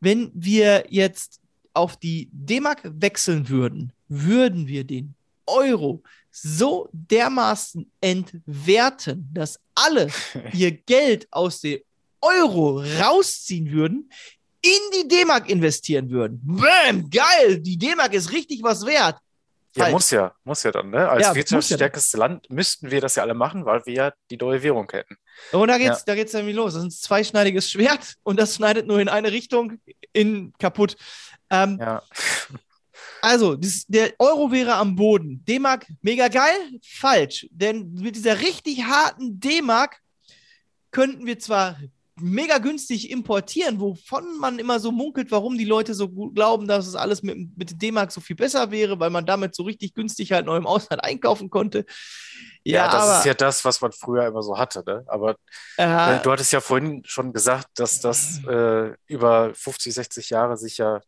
[0.00, 1.40] wenn wir jetzt
[1.72, 5.14] auf die D-Mark wechseln würden, würden wir den
[5.46, 10.08] Euro so dermaßen entwerten, dass alle
[10.52, 11.80] ihr Geld aus dem
[12.24, 14.10] Euro rausziehen würden,
[14.62, 16.40] in die D-Mark investieren würden.
[16.42, 19.18] Bäm, geil, die D-Mark ist richtig was wert.
[19.76, 19.92] Ja, Falsch.
[19.92, 21.08] muss ja, muss ja dann, ne?
[21.08, 24.36] Als Ja, muss ja Land müssten wir das ja alle machen, weil wir ja die
[24.36, 25.16] neue Währung hätten.
[25.50, 26.74] Und da geht's, da geht's nämlich los.
[26.74, 29.80] Das ist ein zweischneidiges Schwert und das schneidet nur in eine Richtung
[30.12, 30.96] in kaputt.
[31.50, 32.02] Ähm, Ja.
[33.20, 35.42] Also, das, der Euro wäre am Boden.
[35.46, 36.78] D-Mark, mega geil?
[36.86, 37.46] Falsch.
[37.50, 39.98] Denn mit dieser richtig harten D-Mark
[40.90, 41.78] könnten wir zwar
[42.16, 46.86] mega günstig importieren, wovon man immer so munkelt, warum die Leute so gut glauben, dass
[46.86, 50.32] es alles mit, mit D-Mark so viel besser wäre, weil man damit so richtig günstig
[50.32, 51.84] halt noch im Ausland einkaufen konnte.
[52.62, 55.04] Ja, das aber, ist ja das, was man früher immer so hatte, ne?
[55.06, 55.36] Aber
[55.76, 60.56] äh, äh, du hattest ja vorhin schon gesagt, dass das äh, über 50, 60 Jahre
[60.56, 61.00] sich ja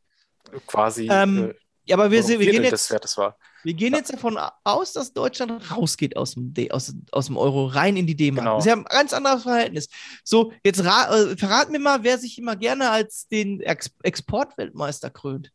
[0.66, 1.54] quasi Ähm, äh,
[1.86, 3.38] Ja, aber wir, sehen, wir, gehen jetzt, Wertes war.
[3.62, 7.66] wir gehen jetzt davon aus, dass Deutschland rausgeht aus dem, D, aus, aus dem Euro,
[7.66, 8.44] rein in die D-Mark.
[8.44, 8.56] Genau.
[8.56, 9.88] Das ist ja ein ganz anderes Verhältnis.
[10.24, 15.10] So, jetzt ra äh, verrat mir mal, wer sich immer gerne als den Ex Exportweltmeister
[15.10, 15.52] krönt.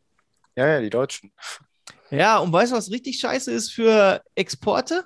[0.56, 1.34] Ja, ja, die Deutschen.
[2.10, 5.06] Ja, und weißt du, was richtig scheiße ist für Exporte?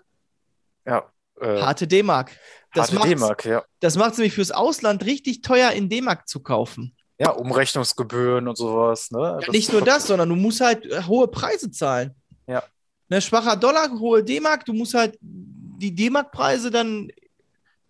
[0.86, 1.12] Ja.
[1.40, 2.32] Äh, Harte D-Mark.
[2.74, 3.64] Das harte D-Mark, ja.
[3.80, 6.95] Das macht es nämlich fürs Ausland richtig teuer, in D-Mark zu kaufen.
[7.18, 9.40] Ja, Umrechnungsgebühren und sowas, ne?
[9.42, 12.14] Ja, nicht nur das, sondern du musst halt äh, hohe Preise zahlen.
[12.48, 12.64] Ja.
[13.08, 17.10] Ne, schwacher Dollar, hohe D-Mark, du musst halt die D-Mark-Preise dann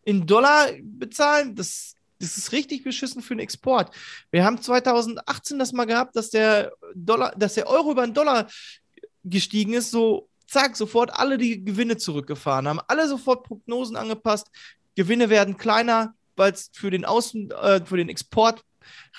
[0.03, 1.55] in Dollar bezahlen.
[1.55, 3.93] Das, das ist richtig beschissen für den Export.
[4.31, 8.47] Wir haben 2018 das mal gehabt, dass der Dollar, dass der Euro über den Dollar
[9.23, 14.47] gestiegen ist, so zack, sofort alle die Gewinne zurückgefahren, haben alle sofort Prognosen angepasst.
[14.95, 18.63] Gewinne werden kleiner, weil es für den Außen, äh, für den Export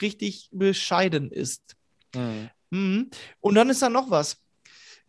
[0.01, 1.77] richtig bescheiden ist.
[2.15, 2.51] Mhm.
[2.71, 3.11] Mhm.
[3.41, 4.39] Und dann ist da noch was.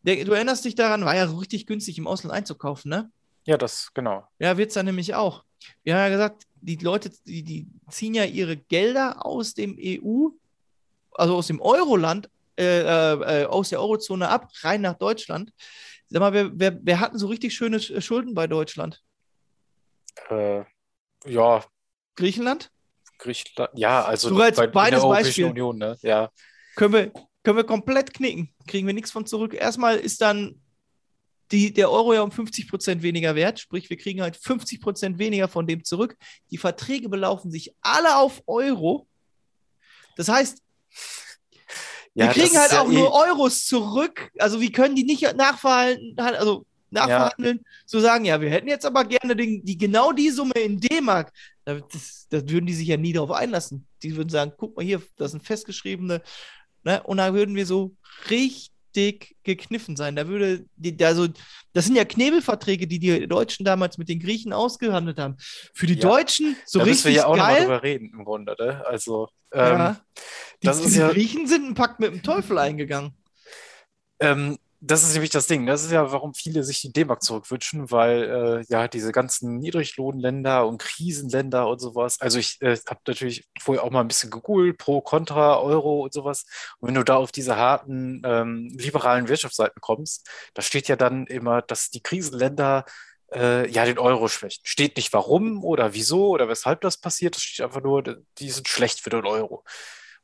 [0.03, 3.11] Der, du erinnerst dich daran, war ja richtig günstig im Ausland einzukaufen, ne?
[3.45, 4.27] Ja, das, genau.
[4.39, 5.43] Ja, wird es dann nämlich auch.
[5.83, 10.29] Wir haben ja gesagt, die Leute, die, die ziehen ja ihre Gelder aus dem EU,
[11.11, 15.53] also aus dem Euroland, äh, äh, äh, aus der Eurozone ab, rein nach Deutschland.
[16.09, 19.03] Sag mal, wer, wer, wer hatten so richtig schöne Sch- Schulden bei Deutschland?
[20.29, 20.63] Äh,
[21.25, 21.63] ja,
[22.15, 22.71] Griechenland?
[23.17, 25.45] Griechenland, ja, also als bei, in beides der Europäischen Beispiel.
[25.45, 25.97] Union, ne?
[26.01, 26.29] Ja.
[26.75, 27.11] können wir,
[27.43, 28.53] können wir komplett knicken.
[28.67, 29.53] Kriegen wir nichts von zurück.
[29.53, 30.61] Erstmal ist dann
[31.51, 35.17] die, der Euro ja um 50 Prozent weniger wert, sprich, wir kriegen halt 50 Prozent
[35.17, 36.17] weniger von dem zurück.
[36.51, 39.07] Die Verträge belaufen sich alle auf Euro.
[40.17, 40.61] Das heißt,
[42.13, 44.31] wir Ja, kriegen halt ja auch eh- nur Euros zurück.
[44.39, 49.05] Also, wir können die nicht nachverhandeln, also nachverhandeln, so sagen, ja, wir hätten jetzt aber
[49.05, 51.31] gerne den, die, genau die Summe in D-Mark.
[51.67, 53.85] Da, das, da würden die sich ja nie darauf einlassen.
[54.01, 56.21] Die würden sagen, guck mal hier, das sind festgeschriebene,
[56.83, 57.03] ne?
[57.03, 57.93] Und da würden wir so
[58.29, 60.15] richtig gekniffen sein.
[60.15, 61.27] Da würde, die, also,
[61.73, 65.35] das sind ja Knebelverträge, die die Deutschen damals mit den Griechen ausgehandelt haben.
[65.73, 65.99] Für die Ja.
[65.99, 67.63] Deutschen so da müssen wir richtig ja auch nochmal geil.
[67.63, 68.85] drüber reden, im Grunde, ne?
[68.87, 70.01] Also, ähm, ja.
[70.63, 73.11] Die, das die ja- Griechen sind einen Pakt mit dem Teufel eingegangen.
[74.21, 75.65] Ähm, das ist nämlich das Ding.
[75.65, 80.67] Das ist ja, warum viele sich die D-Mark zurückwünschen, weil äh, ja diese ganzen Niedriglohnländer
[80.67, 82.21] und Krisenländer und sowas.
[82.21, 86.13] Also ich äh, habe natürlich vorher auch mal ein bisschen gegoogelt, pro, contra, Euro und
[86.13, 86.45] sowas.
[86.79, 91.25] Und wenn du da auf diese harten ähm, liberalen Wirtschaftsseiten kommst, da steht ja dann
[91.25, 92.85] immer, dass die Krisenländer
[93.33, 94.61] äh, ja den Euro schwächen.
[94.63, 97.35] Steht nicht warum oder wieso oder weshalb das passiert.
[97.35, 98.03] Es steht einfach nur,
[98.37, 99.63] die sind schlecht für den Euro.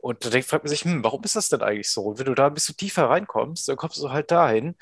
[0.04, 2.02] Und da fragt man sich, hm, warum ist das denn eigentlich so?
[2.02, 4.76] Und wenn du da ein bisschen tiefer reinkommst, dann kommst du halt dahin,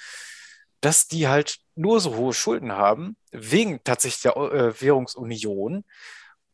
[0.82, 5.86] dass die halt nur so hohe Schulden haben, wegen tatsächlich der äh, Währungsunion,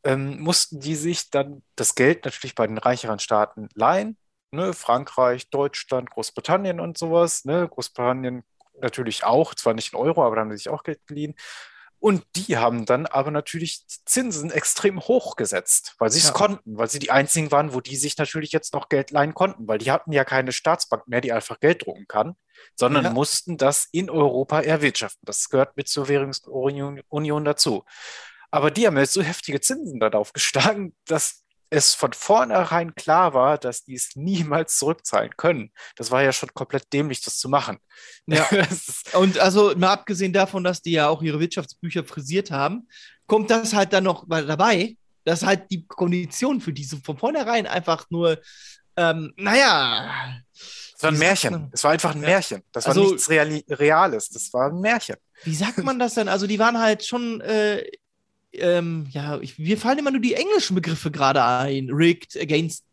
[0.03, 4.17] ähm, mussten die sich dann das Geld natürlich bei den reicheren Staaten leihen,
[4.51, 4.73] ne?
[4.73, 7.69] Frankreich, Deutschland, Großbritannien und sowas, ne?
[7.69, 8.43] Großbritannien
[8.81, 11.35] natürlich auch, zwar nicht in Euro, aber da haben sie sich auch Geld geliehen.
[11.99, 16.31] Und die haben dann aber natürlich Zinsen extrem hoch gesetzt, weil sie es Ja.
[16.31, 19.67] konnten, weil sie die einzigen waren, wo die sich natürlich jetzt noch Geld leihen konnten,
[19.67, 22.35] weil die hatten ja keine Staatsbank mehr, die einfach Geld drucken kann,
[22.75, 23.09] sondern Ja.
[23.11, 25.25] mussten das in Europa erwirtschaften.
[25.25, 27.83] Das gehört mit zur Währungsunion Union dazu.
[28.51, 33.57] Aber die haben jetzt so heftige Zinsen darauf geschlagen, dass es von vornherein klar war,
[33.57, 35.71] dass die es niemals zurückzahlen können.
[35.95, 37.77] Das war ja schon komplett dämlich, das zu machen.
[38.25, 38.47] Ja.
[39.13, 42.87] Und also mal abgesehen davon, dass die ja auch ihre Wirtschaftsbücher frisiert haben,
[43.27, 47.67] kommt das halt dann noch mal dabei, dass halt die Konditionen für diese von vornherein
[47.67, 48.39] einfach nur,
[48.95, 51.69] ähm, naja, das war ein Märchen.
[51.73, 52.21] Es war einfach ein.
[52.21, 52.63] Märchen.
[52.71, 54.29] Das war Also- nichts Reali Reales.
[54.29, 55.17] Das war ein Märchen.
[55.43, 56.27] wie sagt man das denn?
[56.29, 57.83] Also die waren halt schon, äh,
[58.59, 61.89] ähm, ja, ich, wir fallen immer nur die englischen Begriffe gerade ein.
[61.91, 62.83] Rigged, against,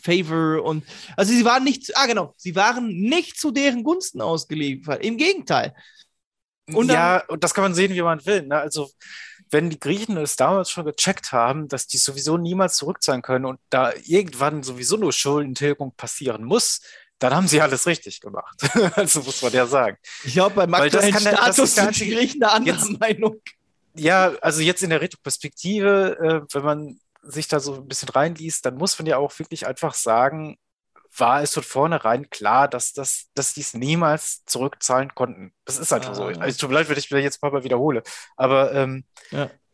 [0.00, 0.84] favor und,
[1.16, 5.04] also sie waren nicht, ah genau, sie waren nicht zu deren Gunsten ausgeliefert.
[5.04, 5.74] Im Gegenteil.
[6.72, 8.42] Und dann- ja, und das kann man sehen, wie man will.
[8.42, 8.56] Ne?
[8.58, 8.90] Also,
[9.50, 13.60] wenn die Griechen es damals schon gecheckt haben, dass die sowieso niemals zurückzahlen können und
[13.70, 16.80] da irgendwann sowieso nur Schuldentilgung passieren muss,
[17.18, 18.56] dann haben sie alles richtig gemacht.
[18.96, 19.96] also muss man ja sagen.
[20.24, 23.40] Ich glaube, beim das aktuellen Status sind die Griechen eine andere Jetzt- Meinung.
[23.96, 28.66] Ja, also jetzt in der Retroperspektive, äh, wenn man sich da so ein bisschen reinliest,
[28.66, 30.58] dann muss man ja auch wirklich einfach sagen,
[31.16, 35.52] war es von vornherein klar, dass, das, dass die es niemals zurückzahlen konnten.
[35.64, 36.24] Das ist einfach so.
[36.24, 36.34] Ah.
[36.38, 38.02] Also tut mir leid, wenn ich mir jetzt ein paar Mal wiederhole.
[38.36, 39.04] Aber ähm,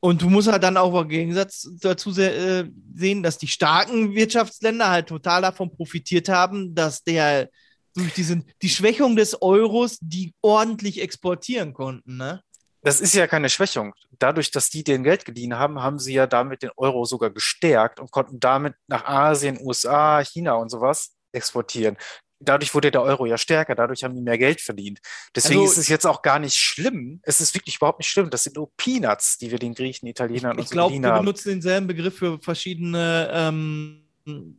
[0.00, 4.14] Und du musst halt dann auch im Gegensatz dazu se äh, sehen, dass die starken
[4.14, 7.48] Wirtschaftsländer halt total davon profitiert haben, dass der
[7.94, 12.42] durch diesen, die Schwächung des Euros die ordentlich exportieren konnten, ne?
[12.82, 13.94] Das ist ja keine Schwächung.
[14.18, 18.00] Dadurch, dass die den Geld geliehen haben, haben sie ja damit den Euro sogar gestärkt
[18.00, 21.96] und konnten damit nach Asien, USA, China und sowas exportieren.
[22.42, 24.98] dadurch wurde der Euro ja stärker, dadurch haben die mehr Geld verdient.
[25.36, 27.20] Deswegen Also- ist es jetzt auch gar nicht schlimm.
[27.22, 28.30] Es ist wirklich überhaupt nicht schlimm.
[28.30, 31.86] Das sind nur Peanuts, die wir den Griechen, Italienern und Ich glaube, wir benutzen denselben
[31.86, 34.06] Begriff für verschiedene, ähm,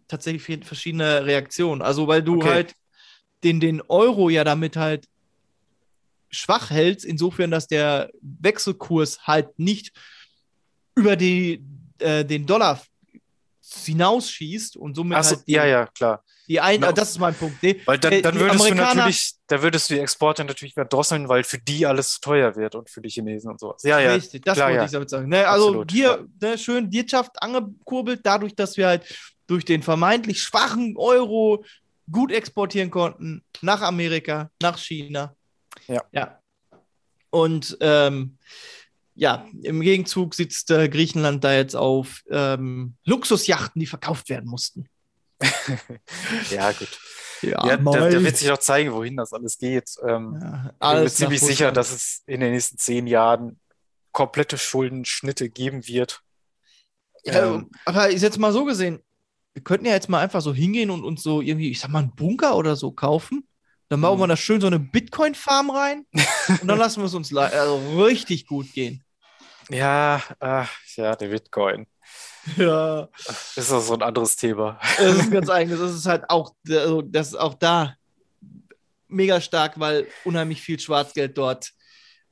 [0.07, 1.81] tatsächlich für verschiedene Reaktionen.
[1.81, 2.49] Also, weil du Okay.
[2.49, 2.73] halt
[3.43, 5.07] den, den Euro ja damit halt
[6.32, 9.91] schwach hältst, insofern, dass der Wechselkurs halt nicht
[10.96, 11.63] über die,
[12.00, 12.82] äh, den Dollar
[13.86, 16.24] hinausschießt und somit Ach so, halt die, ja, ja, klar.
[16.48, 16.91] die ein, Genau.
[16.91, 17.62] das ist mein Punkt.
[17.62, 21.30] Nee, Weil dann, dann würdest du natürlich, da würdest du die Exporte natürlich wieder drosseln,
[21.30, 23.84] weil für die alles zu teuer wird und für die Chinesen und sowas.
[23.84, 24.13] Ja, ja.
[24.13, 24.86] Richtig, das klar, wollte ja.
[24.86, 25.30] ich damit sagen.
[25.30, 29.04] Ne, also Absolut, hier ne, schön Wirtschaft angekurbelt, dadurch, dass wir halt
[29.48, 31.63] durch den vermeintlich schwachen Euro
[32.12, 35.36] gut exportieren konnten nach Amerika, nach China.
[35.91, 36.04] Ja.
[36.12, 36.39] ja.
[37.30, 38.38] Und ähm,
[39.15, 44.88] ja, im Gegenzug sitzt äh, Griechenland da jetzt auf ähm, Luxusjachten, die verkauft werden mussten.
[46.51, 46.99] Ja, gut.
[47.41, 49.89] Ja, Ja, da, da wird sich auch zeigen, wohin das alles geht.
[50.04, 53.60] Ähm, ja, ich bin mir alles ziemlich sicher, dass es in den nächsten zehn Jahren
[54.12, 56.21] komplette Schuldenschnitte geben wird.
[57.23, 59.01] Ja, Ähm, aber ist jetzt mal so gesehen,
[59.54, 61.99] wir könnten ja jetzt mal einfach so hingehen und uns so irgendwie, ich sag mal,
[61.99, 63.47] einen Bunker oder so kaufen.
[63.91, 64.21] Dann bauen Mhm.
[64.23, 66.06] wir da schön so eine Bitcoin-Farm rein
[66.62, 69.04] und dann lassen wir es uns also richtig gut gehen.
[69.69, 70.63] ja, äh,
[70.95, 71.86] ja, der Bitcoin.
[72.56, 74.80] Ja, Das ist auch so ein anderes Thema.
[74.97, 75.82] das ist ganz eigenes.
[75.82, 77.97] Das ist halt auch, also das ist auch da
[79.10, 81.71] mega stark, weil unheimlich viel Schwarzgeld dort,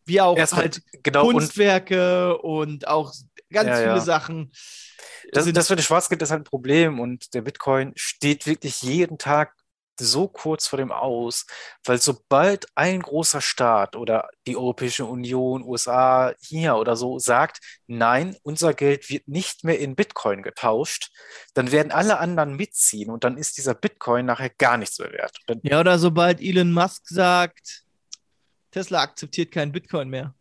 [0.05, 3.13] wie auch Erstmal, halt genau, und Kunstwerke und, auch
[3.51, 3.99] ganz Ja, viele ja.
[3.99, 4.53] Sachen.
[5.33, 9.17] das, das mit dem Schwarzgeld ist halt ein Problem und der Bitcoin steht wirklich jeden
[9.17, 9.53] Tag
[9.99, 11.45] so kurz vor dem Aus,
[11.83, 18.35] weil sobald ein großer Staat oder die Europäische Union, USA, China oder so sagt, nein,
[18.43, 21.11] unser Geld wird nicht mehr in Bitcoin getauscht,
[21.53, 25.37] dann werden alle anderen mitziehen und dann ist dieser Bitcoin nachher gar nichts mehr wert.
[25.63, 27.83] Ja, oder sobald Elon Musk sagt,
[28.71, 30.33] Tesla akzeptiert keinen Bitcoin mehr.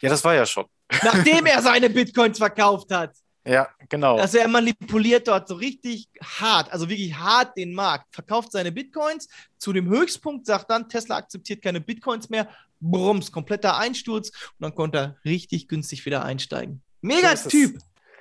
[0.00, 0.66] ja, das war ja schon.
[1.02, 3.16] Nachdem er seine Bitcoins verkauft hat.
[3.46, 4.16] Ja, genau.
[4.16, 9.28] Also er manipuliert dort so richtig hart, also wirklich hart den Markt, verkauft seine Bitcoins
[9.58, 12.48] zu dem Höchstpunkt, sagt dann, Tesla akzeptiert keine Bitcoins mehr,
[12.80, 16.82] brums, kompletter Einsturz und dann konnte er richtig günstig wieder einsteigen.
[17.02, 17.34] Mega.
[17.34, 17.78] Typ,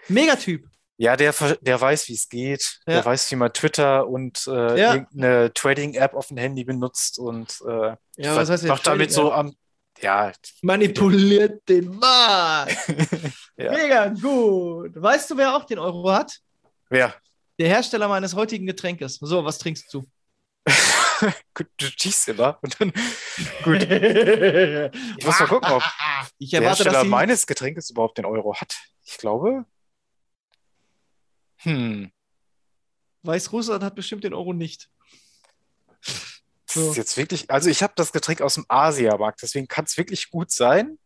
[0.09, 0.67] mega Typ.
[0.97, 2.79] Ja, der, der weiß, wie es geht.
[2.86, 2.95] Ja.
[2.95, 4.93] Der weiß, wie man Twitter und äh, Ja.
[4.93, 9.55] irgendeine Trading-App auf dem Handy benutzt und äh, Ja, macht damit so am.
[10.01, 12.77] Ja, Manipuliert den Markt.
[13.56, 13.71] Ja.
[13.71, 14.99] Mega gut.
[14.99, 16.39] Weißt du, wer auch den Euro hat?
[16.89, 17.13] wer?
[17.60, 19.19] Der Hersteller meines heutigen Getränkes.
[19.21, 20.03] So, was trinkst du?
[21.53, 22.58] Gut, Du schießt immer.
[22.63, 22.91] Und dann,
[23.63, 25.84] gut, ich muss mal gucken, ob
[26.39, 28.75] Ich der erwarte, dass Hersteller meines Getränkes überhaupt den Euro hat.
[29.03, 29.65] Ich glaube.
[31.58, 32.12] Hm,
[33.23, 34.89] Weißrussland hat bestimmt den Euro nicht.
[36.73, 36.91] Das So.
[36.91, 37.49] ist jetzt wirklich.
[37.51, 40.97] Also, ich habe das Getränk aus dem Asiamarkt, deswegen kann es wirklich gut sein,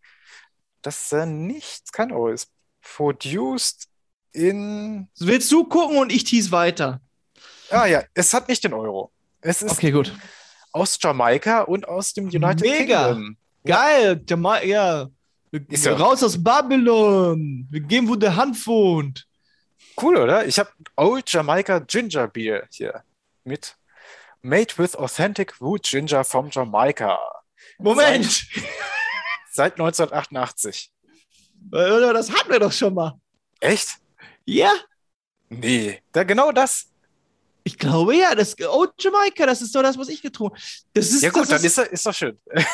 [0.81, 2.49] dass er nicht kein Euro ist.
[2.81, 3.87] Produced
[4.31, 5.09] in.
[5.19, 7.01] Willst du gucken und ich tease weiter?
[7.69, 9.11] Ah ja, es hat nicht den Euro.
[9.41, 10.13] Es ist Okay, gut.
[10.71, 13.07] aus Jamaika und aus dem United Mega.
[13.13, 13.37] Kingdom.
[13.65, 15.07] Geil, Jama ja.
[15.51, 17.67] Wir- Ist ja- Raus aus Babylon.
[17.69, 19.25] Wir gehen, wo der Hand wohnt.
[20.01, 20.45] Cool, oder?
[20.45, 23.03] Ich habe Old Jamaica Ginger Beer hier
[23.43, 23.75] mit.
[24.41, 27.17] Made with authentic wood ginger from Jamaica.
[27.79, 28.45] Moment.
[29.51, 30.91] Seit 1988.
[31.71, 33.19] Oder Das hatten wir doch schon mal.
[33.59, 33.97] Echt?
[34.45, 34.71] Ja?
[35.49, 36.01] Nee.
[36.11, 36.87] Da, genau das.
[37.67, 38.33] Ich glaube ja.
[38.33, 40.65] Das Old Jamaica, das ist doch das, was ich getrunken habe.
[40.93, 42.37] Das ist, Ja gut, das dann ist, ist, ist doch schön.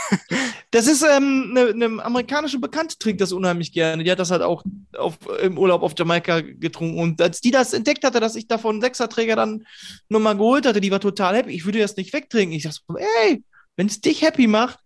[0.71, 4.03] Das ist ähm, eine, eine amerikanische Bekannte trinkt das unheimlich gerne.
[4.03, 4.63] Die hat das halt auch
[4.97, 6.97] auf, im Urlaub auf Jamaika getrunken.
[6.99, 9.65] Und als die das entdeckt hatte, dass ich davon einen Sechserträger dann
[10.09, 11.51] nochmal geholt hatte, die war total happy.
[11.51, 12.55] Ich würde das nicht wegtrinken.
[12.57, 13.43] Ich dachte so, ey,
[13.75, 14.79] wenn es dich happy macht,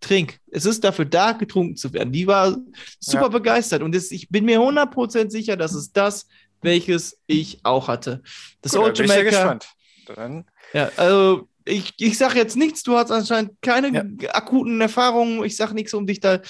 [0.00, 0.38] trink.
[0.50, 2.12] Es ist dafür da, getrunken zu werden.
[2.12, 2.58] Die war
[2.98, 3.28] super Ja.
[3.28, 3.82] begeistert.
[3.82, 6.26] Und das, ich bin mir 100% sicher, dass es das,
[6.62, 8.22] welches ich auch hatte.
[8.62, 9.36] Das Gut, Old bin ich ja Jamaica.
[9.38, 9.68] gespannt.
[10.14, 13.88] Dann, Ja, also ich, ich sage jetzt nichts, du hast anscheinend keine
[14.20, 14.30] Ja.
[14.32, 15.44] akuten Erfahrungen.
[15.44, 16.40] Ich sage nichts, um dich da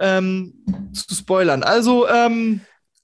[0.00, 0.54] ähm,
[0.92, 1.62] zu spoilern.
[1.62, 2.60] Also, ähm,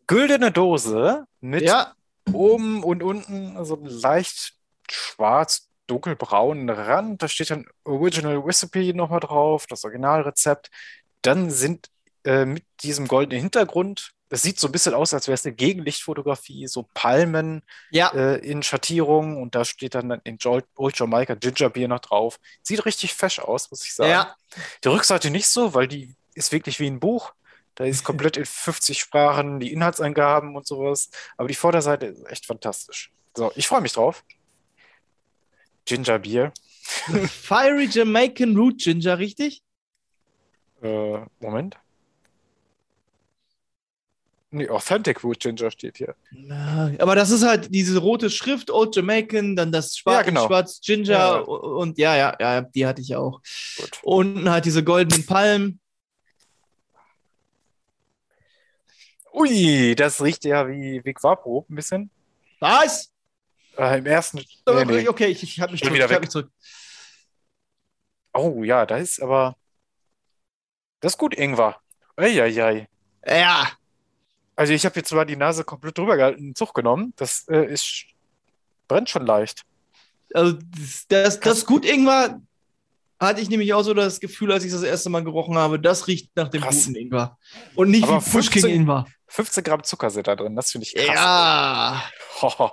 [0.07, 1.93] güldene Dose mit ja,
[2.33, 4.55] oben und unten so einem leicht
[4.91, 7.23] schwarz, dunkelbraunen Rand.
[7.23, 10.71] Da steht dann Original Recipe nochmal drauf, das Originalrezept.
[11.23, 11.89] Dann sind
[12.25, 15.55] äh, mit diesem goldenen Hintergrund, das sieht so ein bisschen aus, als wäre es eine
[15.55, 21.69] Gegenlichtfotografie, so Palmen ja, äh, in Schattierungen und da steht dann in Old Jamaica Ginger
[21.69, 22.39] Beer noch drauf.
[22.63, 24.11] Sieht richtig fesch aus, muss ich sagen.
[24.11, 24.37] ja.
[24.85, 27.33] Die Rückseite nicht so, weil die ist wirklich wie ein Buch.
[27.75, 31.11] Da ist komplett in 50 Sprachen die Inhaltsangaben und sowas.
[31.37, 33.11] Aber die Vorderseite ist echt fantastisch.
[33.35, 34.25] So, ich freue mich drauf.
[35.87, 36.53] Ginger Beer.
[37.29, 39.63] Fiery Jamaican Root Ginger, richtig?
[40.83, 41.77] Äh, Moment.
[44.53, 46.17] Nee, Authentic Root Ginger steht hier.
[46.33, 50.47] Na, aber das ist halt diese rote Schrift, Old Jamaican, dann das Schwarz, Ja, genau.
[50.47, 51.37] Schwarz Ginger Ja.
[51.39, 53.41] und ja, ja, ja, die hatte ich auch.
[53.79, 54.01] Gut.
[54.03, 55.79] Unten halt diese goldenen Palmen.
[59.33, 62.11] Ui, das riecht ja wie, wie Quapo, ein bisschen.
[62.59, 63.13] Was?
[63.79, 64.39] Äh, Im ersten.
[64.67, 65.09] Nee, nee.
[65.09, 66.51] Okay, ich, ich habe mich, zurück, wieder ich hab mich zurück.
[68.35, 69.57] Oh ja, da ist aber.
[70.99, 71.81] Das ist gut, Ingwer.
[72.17, 72.89] Eieiei.
[73.25, 73.71] Ja,
[74.61, 77.15] Also ich habe jetzt mal die Nase komplett drüber gehalten, einen Zug genommen.
[77.17, 78.05] Das äh, ist.
[78.89, 79.65] brennt schon leicht.
[80.35, 82.43] also das, das, das gut Ingwer
[83.19, 86.09] hatte ich nämlich auch so das Gefühl, als ich das erste Mal gerochen habe, das
[86.09, 86.85] riecht nach dem Krass.
[86.85, 87.39] guten Ingwer.
[87.75, 89.07] Und nicht Aber wie Pushking 15 Ingwer.
[89.29, 91.15] 15 Gramm Zucker sind da drin, das finde ich krass.
[91.15, 92.05] Ja.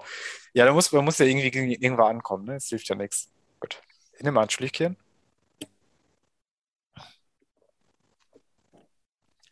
[0.53, 2.55] Ja, da muss, man muss ja irgendwie gegen Ingwer ankommen, ne?
[2.55, 3.29] Das hilft ja nichts.
[3.61, 3.79] Gut.
[4.13, 4.97] Ich nehme mal ein Schlückchen.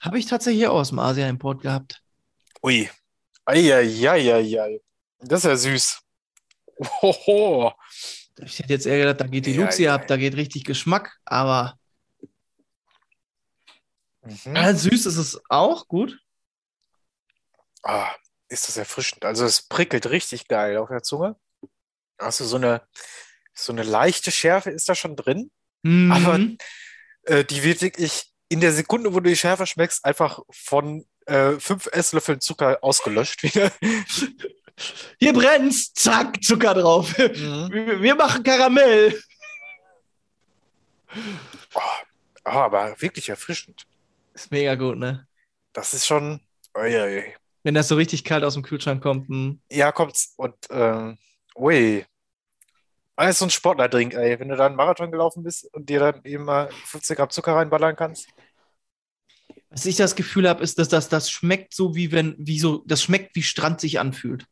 [0.01, 2.01] Habe ich tatsächlich auch aus dem Asien-Import gehabt.
[2.65, 2.89] Ui.
[3.45, 4.81] Eieieiei.
[5.19, 6.01] Das ist ja süß.
[7.01, 7.71] Hoho.
[8.43, 10.63] Ich hätte jetzt eher gedacht, da geht die Ja, Luxia ja, ab, da geht richtig
[10.65, 11.79] Geschmack, aber
[14.23, 14.55] Mhm.
[14.55, 16.19] äh, süß ist es auch gut.
[17.83, 18.11] Ah,
[18.49, 19.23] ist das erfrischend.
[19.23, 21.35] Also es prickelt richtig geil auf der Zunge.
[22.17, 22.81] Also so eine,
[23.53, 25.51] so eine leichte Schärfe ist da schon drin.
[25.83, 26.11] Mhm.
[26.11, 26.39] Aber
[27.31, 31.59] äh, die wird wirklich in der Sekunde, wo du die Schärfe schmeckst, einfach von äh,
[31.59, 33.71] fünf Esslöffeln Zucker ausgelöscht wieder.
[35.19, 37.17] Hier brennt's, zack, Zucker drauf.
[37.17, 37.69] Mhm.
[37.71, 39.19] Wir, wir machen Karamell.
[42.43, 43.85] Ah, aber wirklich erfrischend.
[44.33, 45.27] Ist mega gut, ne?
[45.73, 46.41] Das ist schon.
[46.75, 47.33] Uiui.
[47.63, 49.27] Wenn das so richtig kalt aus dem Kühlschrank kommt.
[49.29, 49.59] hm.
[49.71, 50.33] Ja, kommt's.
[50.37, 51.17] Und, ähm,
[51.55, 52.05] ui.
[53.15, 54.39] Alles so ein Sportlerdrink, ey.
[54.39, 57.55] Wenn du da einen Marathon gelaufen bist und dir dann eben mal 15 Gramm Zucker
[57.55, 58.27] reinballern kannst.
[59.75, 62.81] Was ich das Gefühl habe, ist, dass das, das schmeckt so wie wenn, wie so,
[62.87, 64.45] das schmeckt wie Strand sich anfühlt.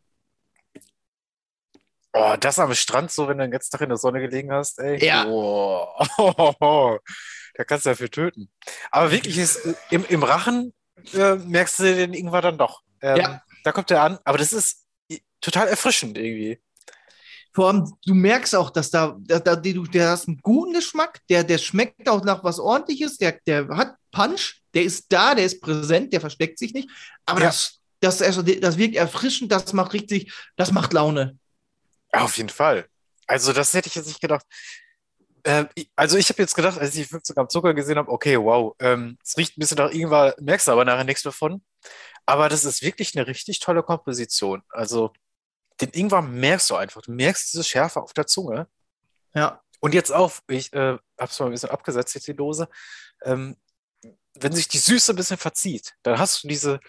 [2.16, 4.80] Oh, das am Strand, so wenn du den ganzen Tag in der Sonne gelegen hast,
[4.80, 5.04] ey.
[5.04, 5.26] Ja.
[5.28, 5.88] Oh,
[7.56, 8.52] da kannst du dafür töten.
[8.92, 10.74] Aber wirklich ist äh, im, im Rachen
[11.14, 12.82] äh, merkst du den Ingwer dann doch.
[13.02, 13.42] Ähm, Ja.
[13.64, 16.62] Da kommt er an, aber das ist i- total erfrischend irgendwie.
[17.54, 21.22] Vor allem, du merkst auch, dass da, da, da du, der hat einen guten Geschmack,
[21.30, 25.46] der, der schmeckt auch nach was ordentliches, der, der hat Punch, der ist da, der
[25.46, 26.89] ist präsent, der versteckt sich nicht.
[27.26, 27.48] Aber Ja.
[27.48, 31.38] das, das, also, das wirkt erfrischend, das macht richtig, das macht Laune.
[32.12, 32.86] Auf jeden Fall.
[33.28, 34.46] Also, das hätte ich jetzt nicht gedacht.
[35.46, 38.76] Ähm, also, ich habe jetzt gedacht, als ich 15 Gramm Zucker gesehen habe, okay, wow,
[38.80, 41.63] ähm, es riecht ein bisschen nach Ingwer, merkst du aber nachher nichts davon.
[42.26, 44.63] Aber das ist wirklich eine richtig tolle Komposition.
[44.70, 45.13] Also,
[45.82, 47.02] den Ingwer merkst du einfach.
[47.02, 48.68] Du merkst diese Schärfe auf der Zunge.
[49.34, 49.62] Ja.
[49.80, 52.70] Und jetzt auch, ich äh, habe es mal ein bisschen abgesetzt, jetzt die Dose.
[53.24, 53.58] Ähm,
[54.36, 56.80] wenn sich die Süße ein bisschen verzieht, dann hast du diese,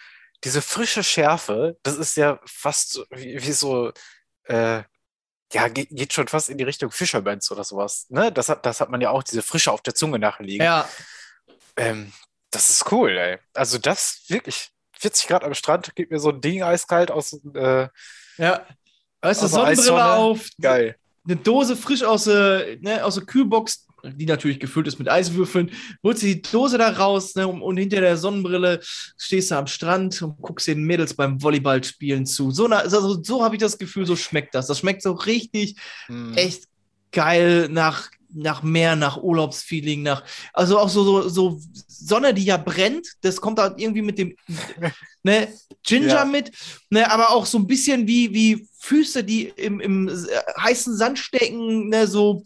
[0.44, 1.76] diese frische Schärfe.
[1.82, 3.92] Das ist ja fast so wie, wie so,
[4.44, 4.82] äh,
[5.52, 8.06] ja, geht, geht schon fast in die Richtung Fischerbands oder sowas.
[8.08, 8.32] Ne?
[8.32, 10.64] Das hat, das hat man ja auch, diese Frische auf der Zunge nachliegen.
[10.64, 10.88] Ja,
[11.76, 12.12] Ähm,
[12.50, 13.38] das ist cool, ey.
[13.52, 14.70] Also das wirklich.
[15.00, 17.32] 40 Grad am Strand, gibt mir so ein Ding eiskalt aus.
[17.54, 17.88] Äh,
[18.38, 18.66] ja.
[19.22, 20.04] Weißt du, Sonnenbrille Eissonne.
[20.04, 20.96] auf, geil.
[21.26, 25.70] eine Dose frisch aus der, ne, aus der Kühlbox, die natürlich gefüllt ist mit Eiswürfeln,
[26.02, 30.20] holst du die Dose da raus ne, und, hinter der Sonnenbrille stehst du am Strand
[30.20, 32.50] und guckst den Mädels beim Volleyballspielen zu.
[32.50, 34.66] So, also, so habe ich das Gefühl, so schmeckt das.
[34.66, 36.34] Das schmeckt so richtig, Hm.
[36.34, 36.64] echt
[37.12, 42.56] geil nach, nach Meer, nach Urlaubsfeeling, nach, also auch so, so, so Sonne, die ja
[42.56, 44.36] brennt, das kommt da irgendwie mit dem
[45.22, 45.48] ne,
[45.82, 46.24] Ginger Ja.
[46.24, 46.50] mit,
[46.90, 50.12] ne, aber auch so ein bisschen wie, wie Füße, die im, im äh,
[50.60, 52.44] heißen Sand stecken, ne, so.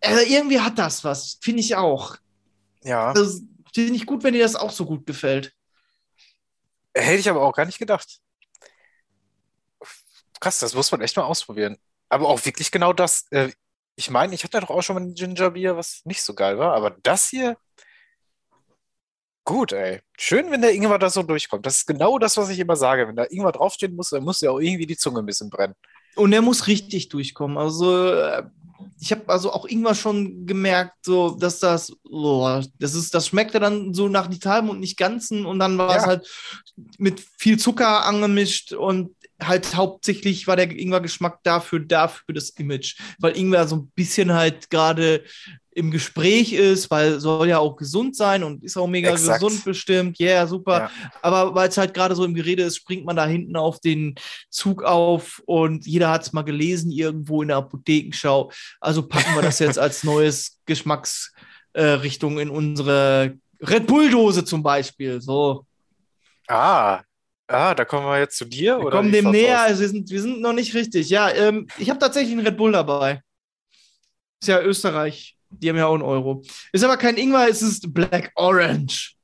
[0.00, 2.16] Also irgendwie hat das was, finde ich auch.
[2.82, 3.12] Ja.
[3.12, 3.42] Das
[3.74, 5.52] finde ich gut, wenn dir das auch so gut gefällt.
[6.94, 8.20] Hätte ich aber auch gar nicht gedacht.
[10.40, 11.78] Krass, das muss man echt mal ausprobieren.
[12.08, 13.26] Aber auch wirklich genau das.
[13.96, 16.74] Ich meine, ich hatte doch auch schon mal ein Gingerbier, was nicht so geil war,
[16.74, 17.56] aber das hier,
[19.44, 20.00] gut, ey.
[20.18, 21.64] Schön, wenn der Ingwer da so durchkommt.
[21.64, 23.08] Das ist genau das, was ich immer sage.
[23.08, 25.74] Wenn da Ingwer draufstehen muss, dann muss ja auch irgendwie die Zunge ein bisschen brennen.
[26.14, 27.56] Und der muss richtig durchkommen.
[27.56, 28.42] Also, äh,
[29.00, 33.60] ich habe also auch irgendwas schon gemerkt, so, dass das, oh, das ist, das schmeckte
[33.60, 36.08] dann so nach halben und nicht ganzen und dann war es Ja.
[36.08, 36.28] halt
[36.98, 43.36] mit viel Zucker angemischt und halt hauptsächlich war der Ingwer-Geschmack dafür, dafür das Image, weil
[43.36, 45.24] Ingwer so ein bisschen halt gerade
[45.72, 49.42] im Gespräch ist, weil soll ja auch gesund sein und ist auch mega Exakt.
[49.42, 50.18] gesund bestimmt.
[50.18, 50.78] Ja, yeah, super.
[50.78, 50.90] Ja.
[51.20, 54.14] Aber weil es halt gerade so im Gerede ist, springt man da hinten auf den
[54.48, 58.50] Zug auf und jeder hat es mal gelesen irgendwo in der Apothekenschau.
[58.80, 65.20] Also packen wir das jetzt als neues Geschmacksrichtung in unsere Red Bull-Dose zum Beispiel.
[65.20, 65.66] So,
[66.48, 67.02] Ah,
[67.48, 68.96] ah, da kommen wir jetzt zu dir, wir oder?
[68.96, 69.62] kommen dem näher.
[69.62, 71.08] Also wir, sind, wir sind noch nicht richtig.
[71.10, 73.22] Ja, ähm, ich habe tatsächlich einen Red Bull dabei.
[74.40, 75.36] Ist ja Österreich.
[75.48, 76.42] Die haben ja auch einen Euro.
[76.72, 79.16] Ist aber kein Ingwer, es ist Black Orange.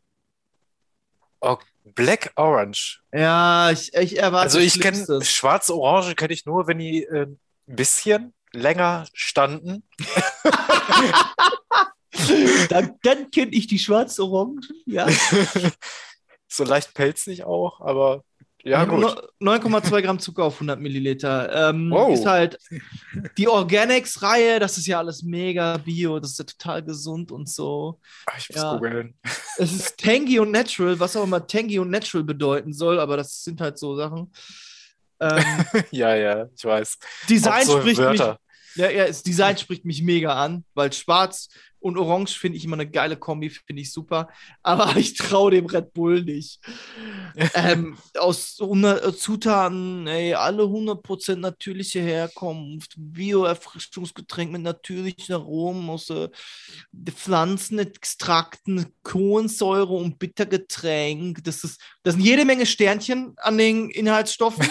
[1.95, 3.01] Black Orange.
[3.13, 5.23] Ja, ich, ich erwarte Also ich kenne.
[5.23, 9.83] Schwarz-Orange kenne ich nur, wenn die äh, ein bisschen länger standen.
[12.69, 14.61] Dann, dann kenne ich die Schwarz-Orangen.
[14.87, 15.09] Ja.
[16.57, 18.23] so leicht pelzig auch, aber
[18.65, 19.01] ja gut.
[19.01, 21.71] No- 9,2 Gramm Zucker auf 100 Milliliter.
[21.71, 22.13] Ähm, Wow.
[22.15, 22.59] Ist halt
[23.37, 27.99] die Organics-Reihe, das ist ja alles mega bio, das ist ja total gesund und so.
[28.27, 28.75] Ah, Ich muss Ja.
[28.77, 29.15] googeln.
[29.59, 33.43] Es ist Tangy und Natural, was auch immer Tangy und Natural bedeuten soll, aber das
[33.43, 34.33] sind halt so Sachen.
[35.21, 35.45] Ähm,
[35.91, 36.99] ja, ja, ich weiß.
[37.29, 38.39] Design so spricht mich, Wörter.
[38.77, 41.49] ja, ja, das Design spricht mich mega an, weil schwarz
[41.83, 44.29] und orange finde ich immer eine geile Kombi, finde ich super.
[44.63, 46.61] Aber ich traue dem Red Bull nicht.
[47.55, 56.29] ähm, aus 100 Zutaten, ey, alle 100% natürliche Herkunft, Bio-Erfrischungsgetränk mit natürlichen Aromen aus äh,
[57.05, 61.43] Pflanzenextrakten, Kohlensäure und Bittergetränk.
[61.45, 64.69] Das, ist, das sind jede Menge Sternchen an den Inhaltsstoffen.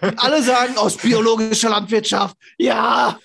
[0.00, 3.18] Und alle sagen aus biologischer Landwirtschaft, ja,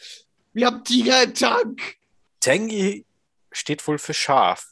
[0.53, 1.97] wir haben Tiger im Tank.
[2.39, 3.06] Tangy
[3.57, 4.71] steht wohl für scharf.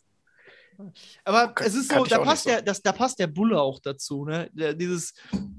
[1.23, 2.49] Aber Kann- es ist so, da passt, so.
[2.49, 4.49] der, das, da passt der Bulle auch dazu, ne?
[4.53, 5.13] Der, dieses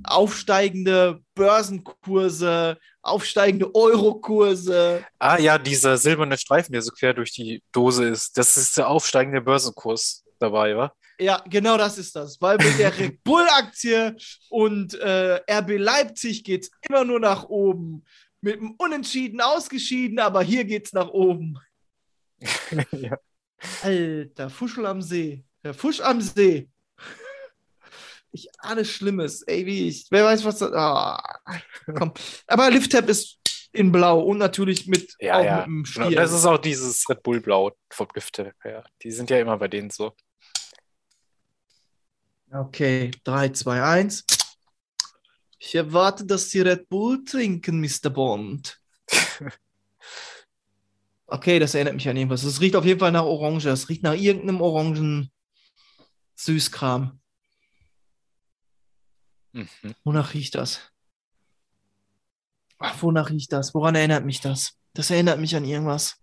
[0.05, 5.05] aufsteigende Börsenkurse, aufsteigende Eurokurse.
[5.19, 8.37] Ah ja, dieser silberne Streifen, der so quer durch die Dose ist.
[8.37, 10.93] Das ist der aufsteigende Börsenkurs dabei, wa?
[11.19, 12.41] Ja, genau das ist das.
[12.43, 14.17] Weil mit der Red Bull-Aktie
[14.51, 18.05] und äh, RB Leipzig geht es immer nur nach oben.
[18.43, 21.59] Mit dem Unentschieden ausgeschieden, aber hier geht's nach oben.
[22.93, 23.19] ja.
[23.83, 25.45] Alter, Fuschel am See.
[25.65, 26.69] Der Fusch am See.
[28.31, 29.43] Ich ahne Schlimmes.
[29.43, 30.07] Ey, wie ich.
[30.11, 30.73] Wer weiß, was das.
[30.73, 31.41] Ah,
[31.87, 32.13] komm.
[32.47, 33.39] Aber Lift-Tab ist
[33.73, 35.57] in Blau und natürlich mit, Ja, auch ja.
[35.59, 36.11] mit dem Stier.
[36.11, 38.53] Das ist auch dieses Red Bull Blau vom Lüfte.
[38.65, 38.85] Ja.
[39.03, 40.15] Die sind ja immer bei denen so.
[42.53, 44.25] Okay, 3, 2, 1.
[45.59, 48.11] Ich erwarte, dass Sie Red Bull trinken, Mr.
[48.11, 48.79] Bond.
[51.29, 52.45] Okay, das erinnert mich an irgendwas.
[52.45, 53.67] Es riecht auf jeden Fall nach Orange.
[53.67, 55.33] Es riecht nach irgendeinem orangen
[56.37, 57.21] Süßkram.
[59.53, 59.69] Mhm.
[60.05, 60.81] Wonach riecht das?
[62.79, 63.75] Ach, wonach riecht das?
[63.75, 64.79] Woran erinnert mich das?
[64.93, 66.17] Das erinnert mich an irgendwas.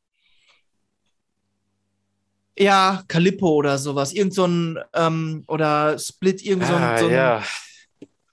[2.58, 4.14] Ja, Calippo oder sowas.
[4.14, 7.43] Irgend so ein, ähm, oder Split, irgend so ein, Ah, so ein ja.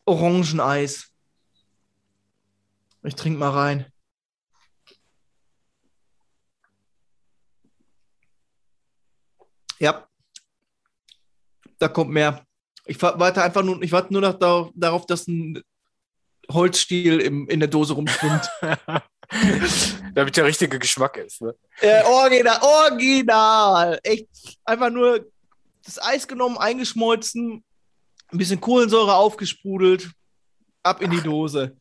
[0.04, 1.10] Orangeneis.
[3.02, 3.86] Ich trink mal rein.
[9.80, 10.06] Ja.
[11.78, 12.44] Da kommt mehr.
[12.84, 14.38] Ich wa- warte einfach nur, ich warte nur noch
[14.74, 15.62] darauf, dass ein
[16.50, 18.48] Holzstiel im, in der Dose rumschwimmt.
[20.14, 21.40] Damit der richtige Geschmack ist.
[21.40, 21.54] Ne?
[21.80, 24.00] äh, original, original.
[24.02, 24.26] Echt.
[24.64, 25.30] Einfach nur
[25.84, 27.64] das Eis genommen, eingeschmolzen,
[28.32, 30.10] ein bisschen Kohlensäure aufgesprudelt,
[30.82, 31.76] ab in die Dose.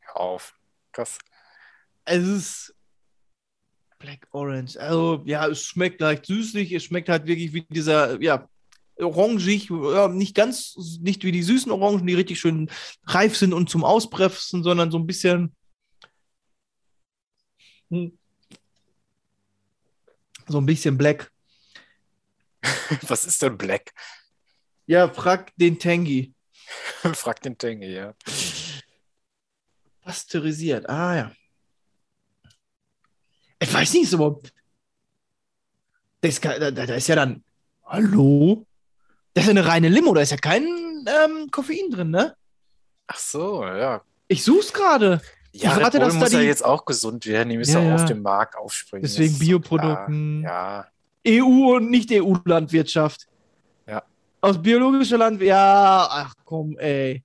[0.00, 0.54] Hör auf.
[0.92, 1.18] Krass.
[2.04, 2.74] Es ist
[4.06, 4.76] Black Orange.
[4.78, 6.70] Also, ja, es schmeckt leicht süßlich.
[6.72, 8.48] Es schmeckt halt wirklich wie dieser, ja,
[8.98, 9.68] orangig.
[9.68, 12.70] Ja, nicht ganz, nicht wie die süßen Orangen, die richtig schön
[13.04, 15.56] reif sind und zum Auspressen, sondern so ein bisschen.
[17.90, 18.10] hm,
[20.46, 21.32] So ein bisschen Black.
[23.08, 23.92] Was ist denn Black?
[24.86, 26.32] Ja, frag den Tangy.
[27.14, 28.14] Frag den Tangy, ja.
[30.02, 30.88] Pasteurisiert.
[30.88, 31.32] Ah, ja.
[33.58, 34.40] Ich weiß nicht so.
[36.20, 37.42] Das ist, da, da ist ja dann.
[37.84, 38.66] Hallo?
[39.34, 42.34] Das ist ja eine reine Limo, da ist ja kein ähm, Koffein drin, ne?
[43.06, 44.02] Ach so, ja.
[44.28, 45.20] Ich such's gerade.
[45.52, 47.48] Ja, Ich warte, Red Bull dass da muss ja die- jetzt auch gesund werden.
[47.50, 47.94] Die müssen Ja, ja, ja.
[47.94, 49.02] auf dem Markt aufspringen.
[49.02, 50.42] Deswegen ist so Bioprodukten.
[50.42, 50.90] klar.
[51.28, 53.26] EU und nicht EU-Landwirtschaft.
[53.86, 54.02] Ja.
[54.40, 55.48] Aus biologischer Landwirtschaft.
[55.48, 57.22] Ja, ach komm, ey.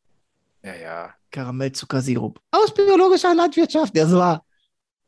[0.63, 1.13] Ja, ja, ja.
[1.31, 2.39] Karamellzuckersirup.
[2.51, 3.95] Aus biologischer Landwirtschaft.
[3.97, 4.43] Das war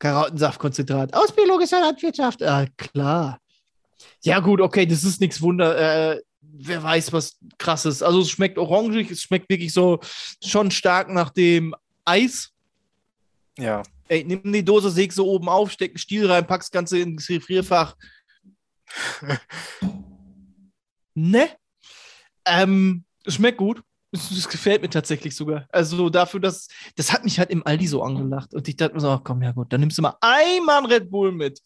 [0.04, 1.14] Karottensaftkonzentrat.
[1.14, 2.44] Aus biologischer Landwirtschaft.
[2.44, 3.40] Ah, klar.
[4.22, 6.12] Ja, gut, okay, das ist nichts Wunder.
[6.14, 8.04] Äh, wer weiß, was krasses.
[8.04, 10.02] Also, es schmeckt orangig, es schmeckt wirklich so
[10.44, 11.74] schon stark nach dem
[12.04, 12.52] Eis.
[13.58, 17.00] Ja, Ey, nimm die Dose, säg so oben auf, steck einen Stiel rein, pack's Ganze
[17.00, 17.96] ins Gefrierfach.
[21.16, 21.48] Ne?
[22.44, 23.84] Ähm, schmeckt gut.
[24.14, 25.66] Das, gefällt mir tatsächlich sogar.
[25.72, 28.54] Also dafür, dass das hat mich halt im Aldi so angelacht.
[28.54, 30.86] Und ich dachte mir so, ach komm, ja gut, dann nimmst du mal einmal einen
[30.86, 31.62] Red Bull mit.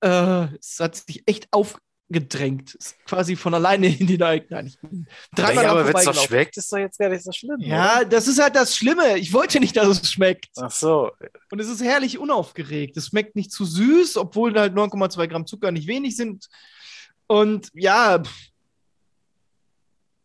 [0.00, 2.74] Äh, es hat sich echt aufgedrängt.
[2.74, 6.04] Ist quasi von alleine in die Nein, nein, ich bin dreimal ja, aber wenn es
[6.04, 7.60] doch schmeckt, ist doch jetzt gar nicht so schlimm.
[7.60, 9.16] Ja, das ist halt das Schlimme.
[9.18, 10.48] Ich wollte nicht, dass es schmeckt.
[10.56, 10.66] Oder?
[10.66, 11.12] Ach so.
[11.52, 12.96] Und es ist herrlich unaufgeregt.
[12.96, 16.48] Es schmeckt nicht zu süß, obwohl halt 9,2 Gramm Zucker nicht wenig sind.
[17.28, 18.53] Und ja, pff.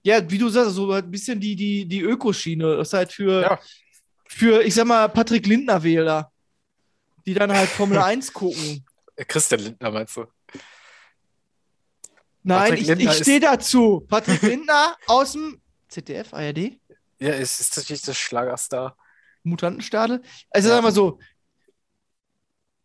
[0.03, 2.77] Ja, wie du sagst, so ein bisschen die, die, die Ökoschiene.
[2.77, 3.59] Das ist halt für, Ja.
[4.27, 6.31] für, ich sag mal, Patrick Lindner-Wähler,
[7.25, 8.85] die dann halt Formel 1 gucken.
[9.27, 10.25] Christian Lindner meinst du?
[12.43, 14.05] Nein, Patrick ich, Lindner ich stehe dazu.
[14.07, 16.79] Patrick Lindner aus dem ZDF, ARD,
[17.19, 18.95] Ja, ist, ist natürlich der Schlagerstar.
[19.43, 20.21] Mutantenstadel.
[20.49, 20.75] Also Ja.
[20.75, 21.19] sag mal so,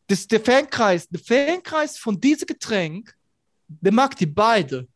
[0.08, 3.14] das, der Fankreis, der Fankreis von diesem Getränk,
[3.68, 4.86] der mag die beide.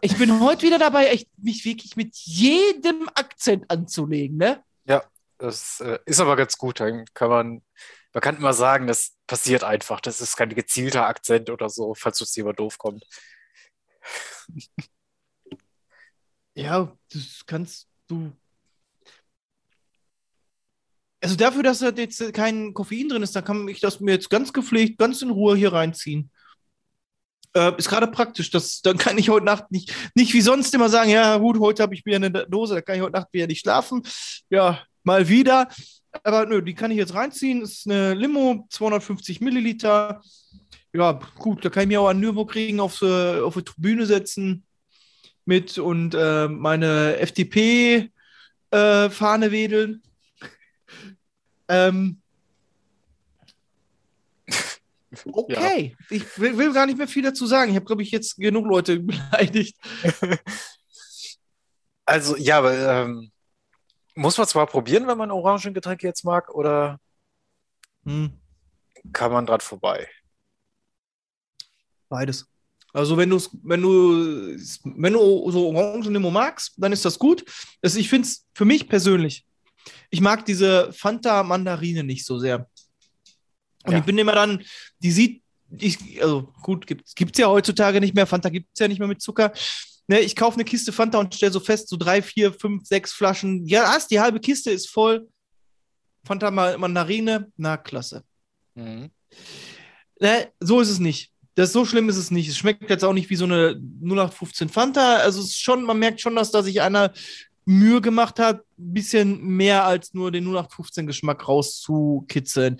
[0.00, 4.62] Ich bin heute wieder dabei, echt mich wirklich mit jedem Akzent anzulegen, ne?
[5.38, 6.80] Das äh, ist aber ganz gut.
[6.80, 7.62] Dann kann man,
[8.12, 10.00] man kann immer sagen, das passiert einfach.
[10.00, 13.04] Das ist kein gezielter Akzent oder so, falls uns jemand doof kommt.
[16.54, 18.32] Ja, das kannst du.
[21.20, 24.30] Also dafür, dass da jetzt kein Koffein drin ist, da kann ich das mir jetzt
[24.30, 26.30] ganz gepflegt, ganz in Ruhe hier reinziehen.
[27.56, 28.50] Äh, ist gerade praktisch.
[28.50, 31.82] Das, dann kann ich heute Nacht nicht, nicht wie sonst immer sagen, ja gut, heute
[31.82, 34.02] habe ich wieder eine Dose, da kann ich heute Nacht wieder nicht schlafen.
[34.50, 35.68] Ja, mal wieder.
[36.22, 37.62] Aber nö, die kann ich jetzt reinziehen.
[37.62, 40.20] Ist eine Limo, 250 Milliliter.
[40.92, 44.64] Ja, gut, da kann ich mir auch an Nürburgring auf, äh, auf die Tribüne setzen
[45.46, 48.10] mit und äh, meine FDP-Fahne
[49.50, 50.02] wedeln.
[51.68, 52.20] ähm,
[55.24, 57.70] okay, ich will, will gar nicht mehr viel dazu sagen.
[57.70, 59.76] Ich habe, glaube ich, jetzt genug Leute beleidigt.
[62.04, 63.32] Also, ja, aber ähm,
[64.14, 66.98] muss man zwar probieren, wenn man Orangengetränke jetzt mag, oder
[68.04, 68.40] Hm,
[69.12, 70.08] kann man dran vorbei?
[72.08, 72.46] beides.
[72.92, 77.44] Also wenn du wenn du wenn du so Orangenlimo magst, dann ist das gut.
[77.82, 79.46] Das, ich finde es für mich persönlich.
[80.10, 82.68] Ich mag diese Fanta Mandarine nicht so sehr.
[83.86, 83.98] Und Ja.
[83.98, 84.62] ich bin immer dann,
[85.00, 85.42] die sieht,
[85.78, 88.26] ich, also gut, gibt es ja heutzutage nicht mehr.
[88.26, 89.52] Fanta gibt es ja nicht mehr mit Zucker.
[90.08, 93.12] Ne, ich kaufe eine Kiste Fanta und stelle so fest, so drei, vier, fünf, sechs
[93.12, 93.66] Flaschen.
[93.66, 95.28] Ja, hast, die halbe Kiste ist voll.
[96.24, 98.22] Fanta Ma- Mandarine, na klasse.
[98.74, 99.10] Mhm.
[100.20, 101.32] Ne, so ist es nicht.
[101.56, 102.48] Das so schlimm ist es nicht.
[102.48, 105.16] Es schmeckt jetzt auch nicht wie so eine 0815 Fanta.
[105.16, 107.12] Also es ist schon, man merkt schon, dass da sich einer
[107.64, 112.76] Mühe gemacht hat, ein bisschen mehr als nur den 0815 Geschmack rauszukitzeln.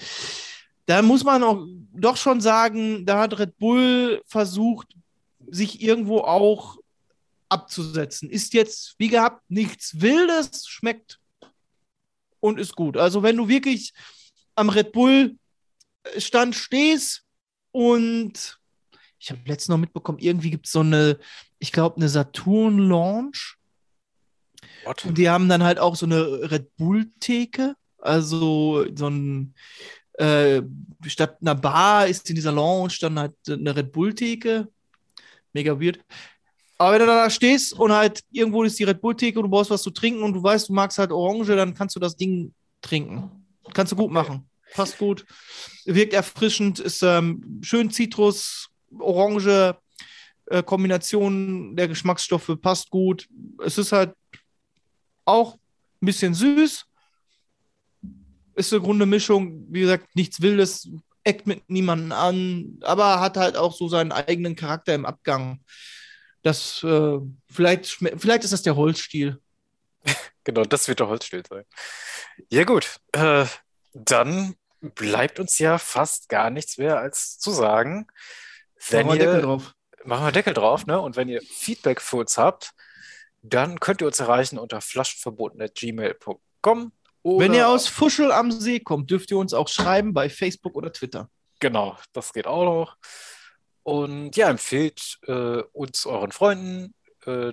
[0.86, 4.94] Da muss man auch doch schon sagen, da hat Red Bull versucht,
[5.48, 6.78] sich irgendwo auch
[7.48, 8.30] abzusetzen.
[8.30, 11.18] Ist jetzt, wie gehabt, nichts Wildes, schmeckt
[12.40, 12.96] und ist gut.
[12.96, 13.92] Also wenn du wirklich
[14.54, 15.36] am Red Bull
[16.18, 17.24] Stand stehst
[17.72, 18.58] und
[19.18, 21.18] ich habe letztens noch mitbekommen, irgendwie gibt es so eine,
[21.58, 23.56] ich glaube, eine Saturn-Launch.
[25.04, 27.74] Und die haben dann halt auch so eine Red Bull-Theke.
[27.98, 29.54] Also so ein,
[30.18, 30.62] äh,
[31.06, 34.68] statt einer Bar ist in dieser Lounge dann halt eine Red Bull-Theke.
[35.52, 36.00] Mega weird.
[36.78, 39.70] Aber wenn du da stehst und halt irgendwo ist die Red Bull-Theke und du brauchst
[39.70, 42.52] was zu trinken und du weißt, du magst halt Orange, dann kannst du das Ding
[42.82, 43.30] trinken.
[43.72, 44.48] Kannst du gut machen.
[44.74, 45.24] Passt gut.
[45.84, 49.76] Wirkt erfrischend, ist ähm, schön Zitrus, Orange,
[50.46, 53.28] äh, Kombination der Geschmacksstoffe passt gut.
[53.64, 54.14] Es ist halt
[55.24, 56.86] auch ein bisschen süß.
[58.56, 60.88] Ist eine runde Mischung, wie gesagt, nichts Wildes,
[61.24, 65.60] eckt mit niemanden an, aber hat halt auch so seinen eigenen Charakter im Abgang.
[66.42, 67.18] Das, äh,
[67.50, 69.40] vielleicht, vielleicht ist das der Holzstil.
[70.44, 71.64] Genau, das wird der Holzstiel sein.
[72.50, 73.00] Ja, gut.
[73.10, 73.46] Äh,
[73.94, 78.06] dann bleibt uns ja fast gar nichts mehr als zu sagen.
[78.88, 79.74] Wenn Machen wir Deckel drauf.
[80.04, 81.00] machen wir Deckel drauf, ne?
[81.00, 82.70] Und wenn ihr Feedback für uns habt,
[83.42, 86.92] dann könnt ihr uns erreichen unter flaschenverboten.gmail.com
[87.26, 90.76] Wenn oder ihr aus Fuschel am See kommt, dürft ihr uns auch schreiben bei Facebook
[90.76, 91.28] oder Twitter.
[91.58, 92.96] Genau, das geht auch noch.
[93.82, 96.94] Und ja, empfehlt äh, uns euren Freunden.
[97.24, 97.52] Äh,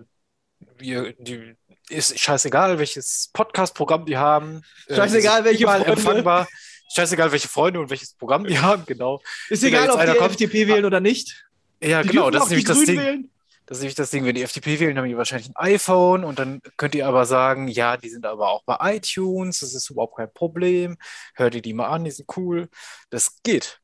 [0.78, 1.55] wir, die,
[1.89, 4.61] ist scheißegal, welches Podcast-Programm die haben.
[4.88, 5.86] Äh, Scheißegal, sind welche Freunde.
[5.88, 6.47] empfangbar.
[6.93, 9.21] Scheißegal, welche Freunde und welches Programm die haben, genau.
[9.49, 11.45] Ist Wenn egal, ob die FDP wählen oder nicht.
[11.82, 12.99] Ja, Die genau, das ist nämlich das Ding.
[12.99, 13.30] wählen.
[13.66, 16.38] Das ist nämlich das Ding, wenn die FDP wählen, haben die wahrscheinlich ein iPhone und
[16.39, 20.18] dann könnt ihr aber sagen, ja, die sind aber auch bei iTunes, das ist überhaupt
[20.18, 20.97] kein Problem.
[21.36, 22.70] Hört ihr die mal an, die sind cool.
[23.09, 23.80] Das geht.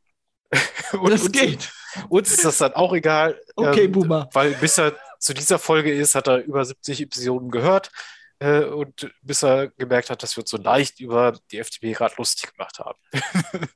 [0.94, 1.72] Und Das uns- geht.
[2.10, 3.40] Uns ist das dann auch egal.
[3.56, 4.30] Okay, ähm, Boomer.
[4.34, 7.92] Weil bis er zu dieser Folge ist, hat er über 70 Episoden gehört
[8.40, 12.16] äh, und bis er gemerkt hat, dass wir uns so leicht über die FDP gerade
[12.18, 12.98] lustig gemacht haben.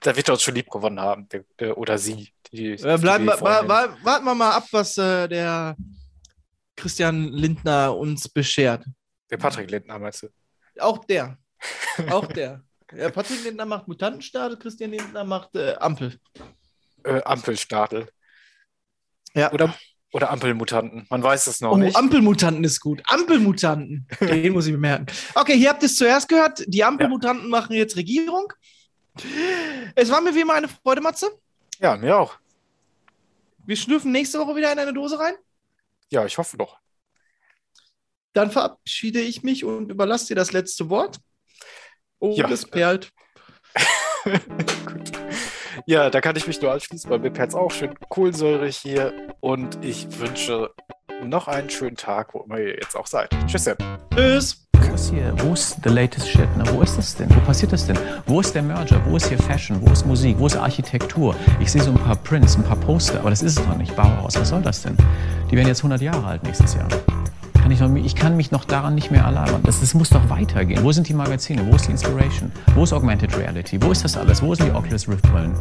[0.00, 2.28] da wird er uns schon lieb gewonnen haben, der, der, oder sie.
[2.52, 5.76] Die Äh, bleiben, warten wir mal ab, was äh, der
[6.76, 8.84] Christian Lindner uns beschert.
[9.30, 10.28] Der Patrick Lindner, meinst du?
[10.78, 11.38] Auch der.
[12.10, 12.62] Auch der.
[12.94, 16.16] Ja, Patrick Lindner macht Mutantenstaat, Christian Lindner macht äh, Ampel.
[17.02, 18.06] Äh, Ampelstadel.
[19.34, 19.50] Ja.
[19.52, 19.74] Oder,
[20.12, 21.06] oder Ampelmutanten.
[21.10, 21.96] Man weiß es noch Oh, nicht.
[21.96, 23.02] Ampelmutanten ist gut.
[23.06, 24.06] Ampelmutanten.
[24.20, 25.06] Den muss ich mir merken.
[25.34, 26.62] Okay, hier habt ihr es zuerst gehört.
[26.68, 28.52] Die Ampelmutanten machen jetzt Regierung.
[29.94, 31.30] Es war mir wie immer eine Freude, Matze.
[31.80, 32.36] Ja, mir auch.
[33.66, 35.34] Wir schlürfen nächste Woche wieder in eine Dose rein.
[36.10, 36.78] Ja, ich hoffe doch.
[38.32, 41.18] Dann verabschiede ich mich und überlasse dir das letzte Wort.
[42.18, 42.48] Oh, Ja.
[42.48, 43.12] das perlt.
[44.86, 45.12] Gut.
[45.86, 49.84] Ja, da kann ich mich nur anschließen, weil mir pert's auch schön kohlensäurig hier und
[49.84, 50.72] ich wünsche
[51.22, 53.30] noch einen schönen Tag, wo immer ihr jetzt auch seid.
[53.46, 53.64] Tschüss.
[53.64, 53.76] Dann.
[54.14, 54.60] Tschüss.
[54.72, 56.56] Wo ist hier, wo ist the latest shit?
[56.56, 56.64] Ne?
[56.72, 57.28] Wo ist das denn?
[57.34, 57.98] Wo passiert das denn?
[58.26, 59.00] Wo ist der Merger?
[59.06, 59.80] Wo ist hier Fashion?
[59.80, 60.38] Wo ist Musik?
[60.38, 61.34] Wo ist Architektur?
[61.58, 63.96] Ich sehe so ein paar Prints, ein paar Poster, aber das ist es doch nicht.
[63.96, 64.96] Bauhaus, was soll das denn?
[65.50, 66.88] Die werden jetzt 100 Jahre alt nächstes Jahr.
[67.64, 69.62] Kann ich, noch, ich kann mich noch daran nicht mehr erlabern.
[69.62, 70.84] Das, das muss doch weitergehen.
[70.84, 71.66] Wo sind die Magazine?
[71.66, 72.52] Wo ist die Inspiration?
[72.74, 73.80] Wo ist Augmented Reality?
[73.80, 74.42] Wo ist das alles?
[74.42, 75.54] Wo sind die Oculus Rift Brillen?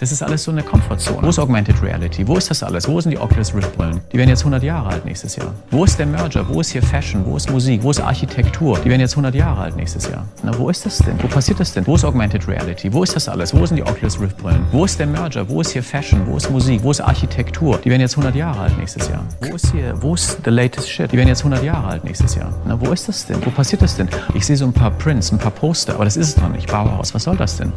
[0.00, 1.22] Das ist alles so eine Komfortzone.
[1.22, 2.26] Wo ist Augmented Reality?
[2.26, 2.88] Wo ist das alles?
[2.88, 4.00] Wo sind die Oculus Rift Brillen?
[4.12, 5.54] Die werden jetzt 100 Jahre alt nächstes Jahr.
[5.70, 6.44] Wo ist der Merger?
[6.48, 7.24] Wo ist hier Fashion?
[7.24, 7.84] Wo ist Musik?
[7.84, 8.76] Wo ist Architektur?
[8.80, 10.26] Die werden jetzt 100 Jahre alt nächstes Jahr.
[10.42, 11.22] Na, wo ist das denn?
[11.22, 11.86] Wo passiert das denn?
[11.86, 12.92] Wo ist Augmented Reality?
[12.92, 13.54] Wo ist das alles?
[13.54, 14.66] Wo sind die Oculus Rift Brillen?
[14.72, 15.48] Wo ist der Merger?
[15.48, 16.26] Wo ist hier Fashion?
[16.26, 16.82] Wo ist Musik?
[16.82, 17.78] Wo ist Architektur?
[17.78, 19.24] Die werden jetzt 100 Jahre alt nächstes Jahr.
[19.40, 21.12] Wo ist hier, wo ist the latest shit?
[21.12, 22.52] Die werden jetzt 100 Jahre alt nächstes Jahr.
[22.64, 23.44] Na, wo ist das denn?
[23.44, 24.08] Wo passiert das denn?
[24.34, 26.70] Ich sehe so ein paar Prints, ein paar Poster, aber das ist es noch nicht.
[26.70, 27.72] Bauhaus, was soll das denn?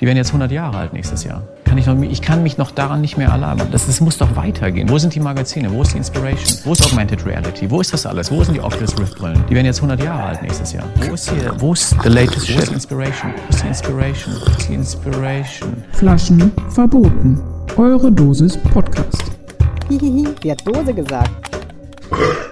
[0.00, 1.42] Die werden jetzt 100 Jahre alt nächstes Jahr.
[1.64, 3.68] Kann ich, noch, ich kann mich noch daran nicht mehr erlabern.
[3.70, 4.88] Das, das muss doch weitergehen.
[4.88, 5.72] Wo sind die Magazine?
[5.72, 6.58] Wo ist die Inspiration?
[6.64, 7.70] Wo ist Augmented Reality?
[7.70, 8.30] Wo ist das alles?
[8.30, 9.42] Wo sind die Oculus Rift Brillen?
[9.48, 10.84] Die werden jetzt 100 Jahre alt nächstes Jahr.
[10.96, 12.56] Wo ist hier, wo ist the latest shit?
[12.56, 13.32] Wo ist die Inspiration?
[13.32, 14.34] Wo ist die Inspiration?
[14.34, 15.84] Wo ist die Inspiration?
[15.92, 17.40] Flaschen verboten.
[17.76, 19.24] Eure Dosis Podcast.
[19.88, 21.30] Hihihi, wer hat Dose gesagt?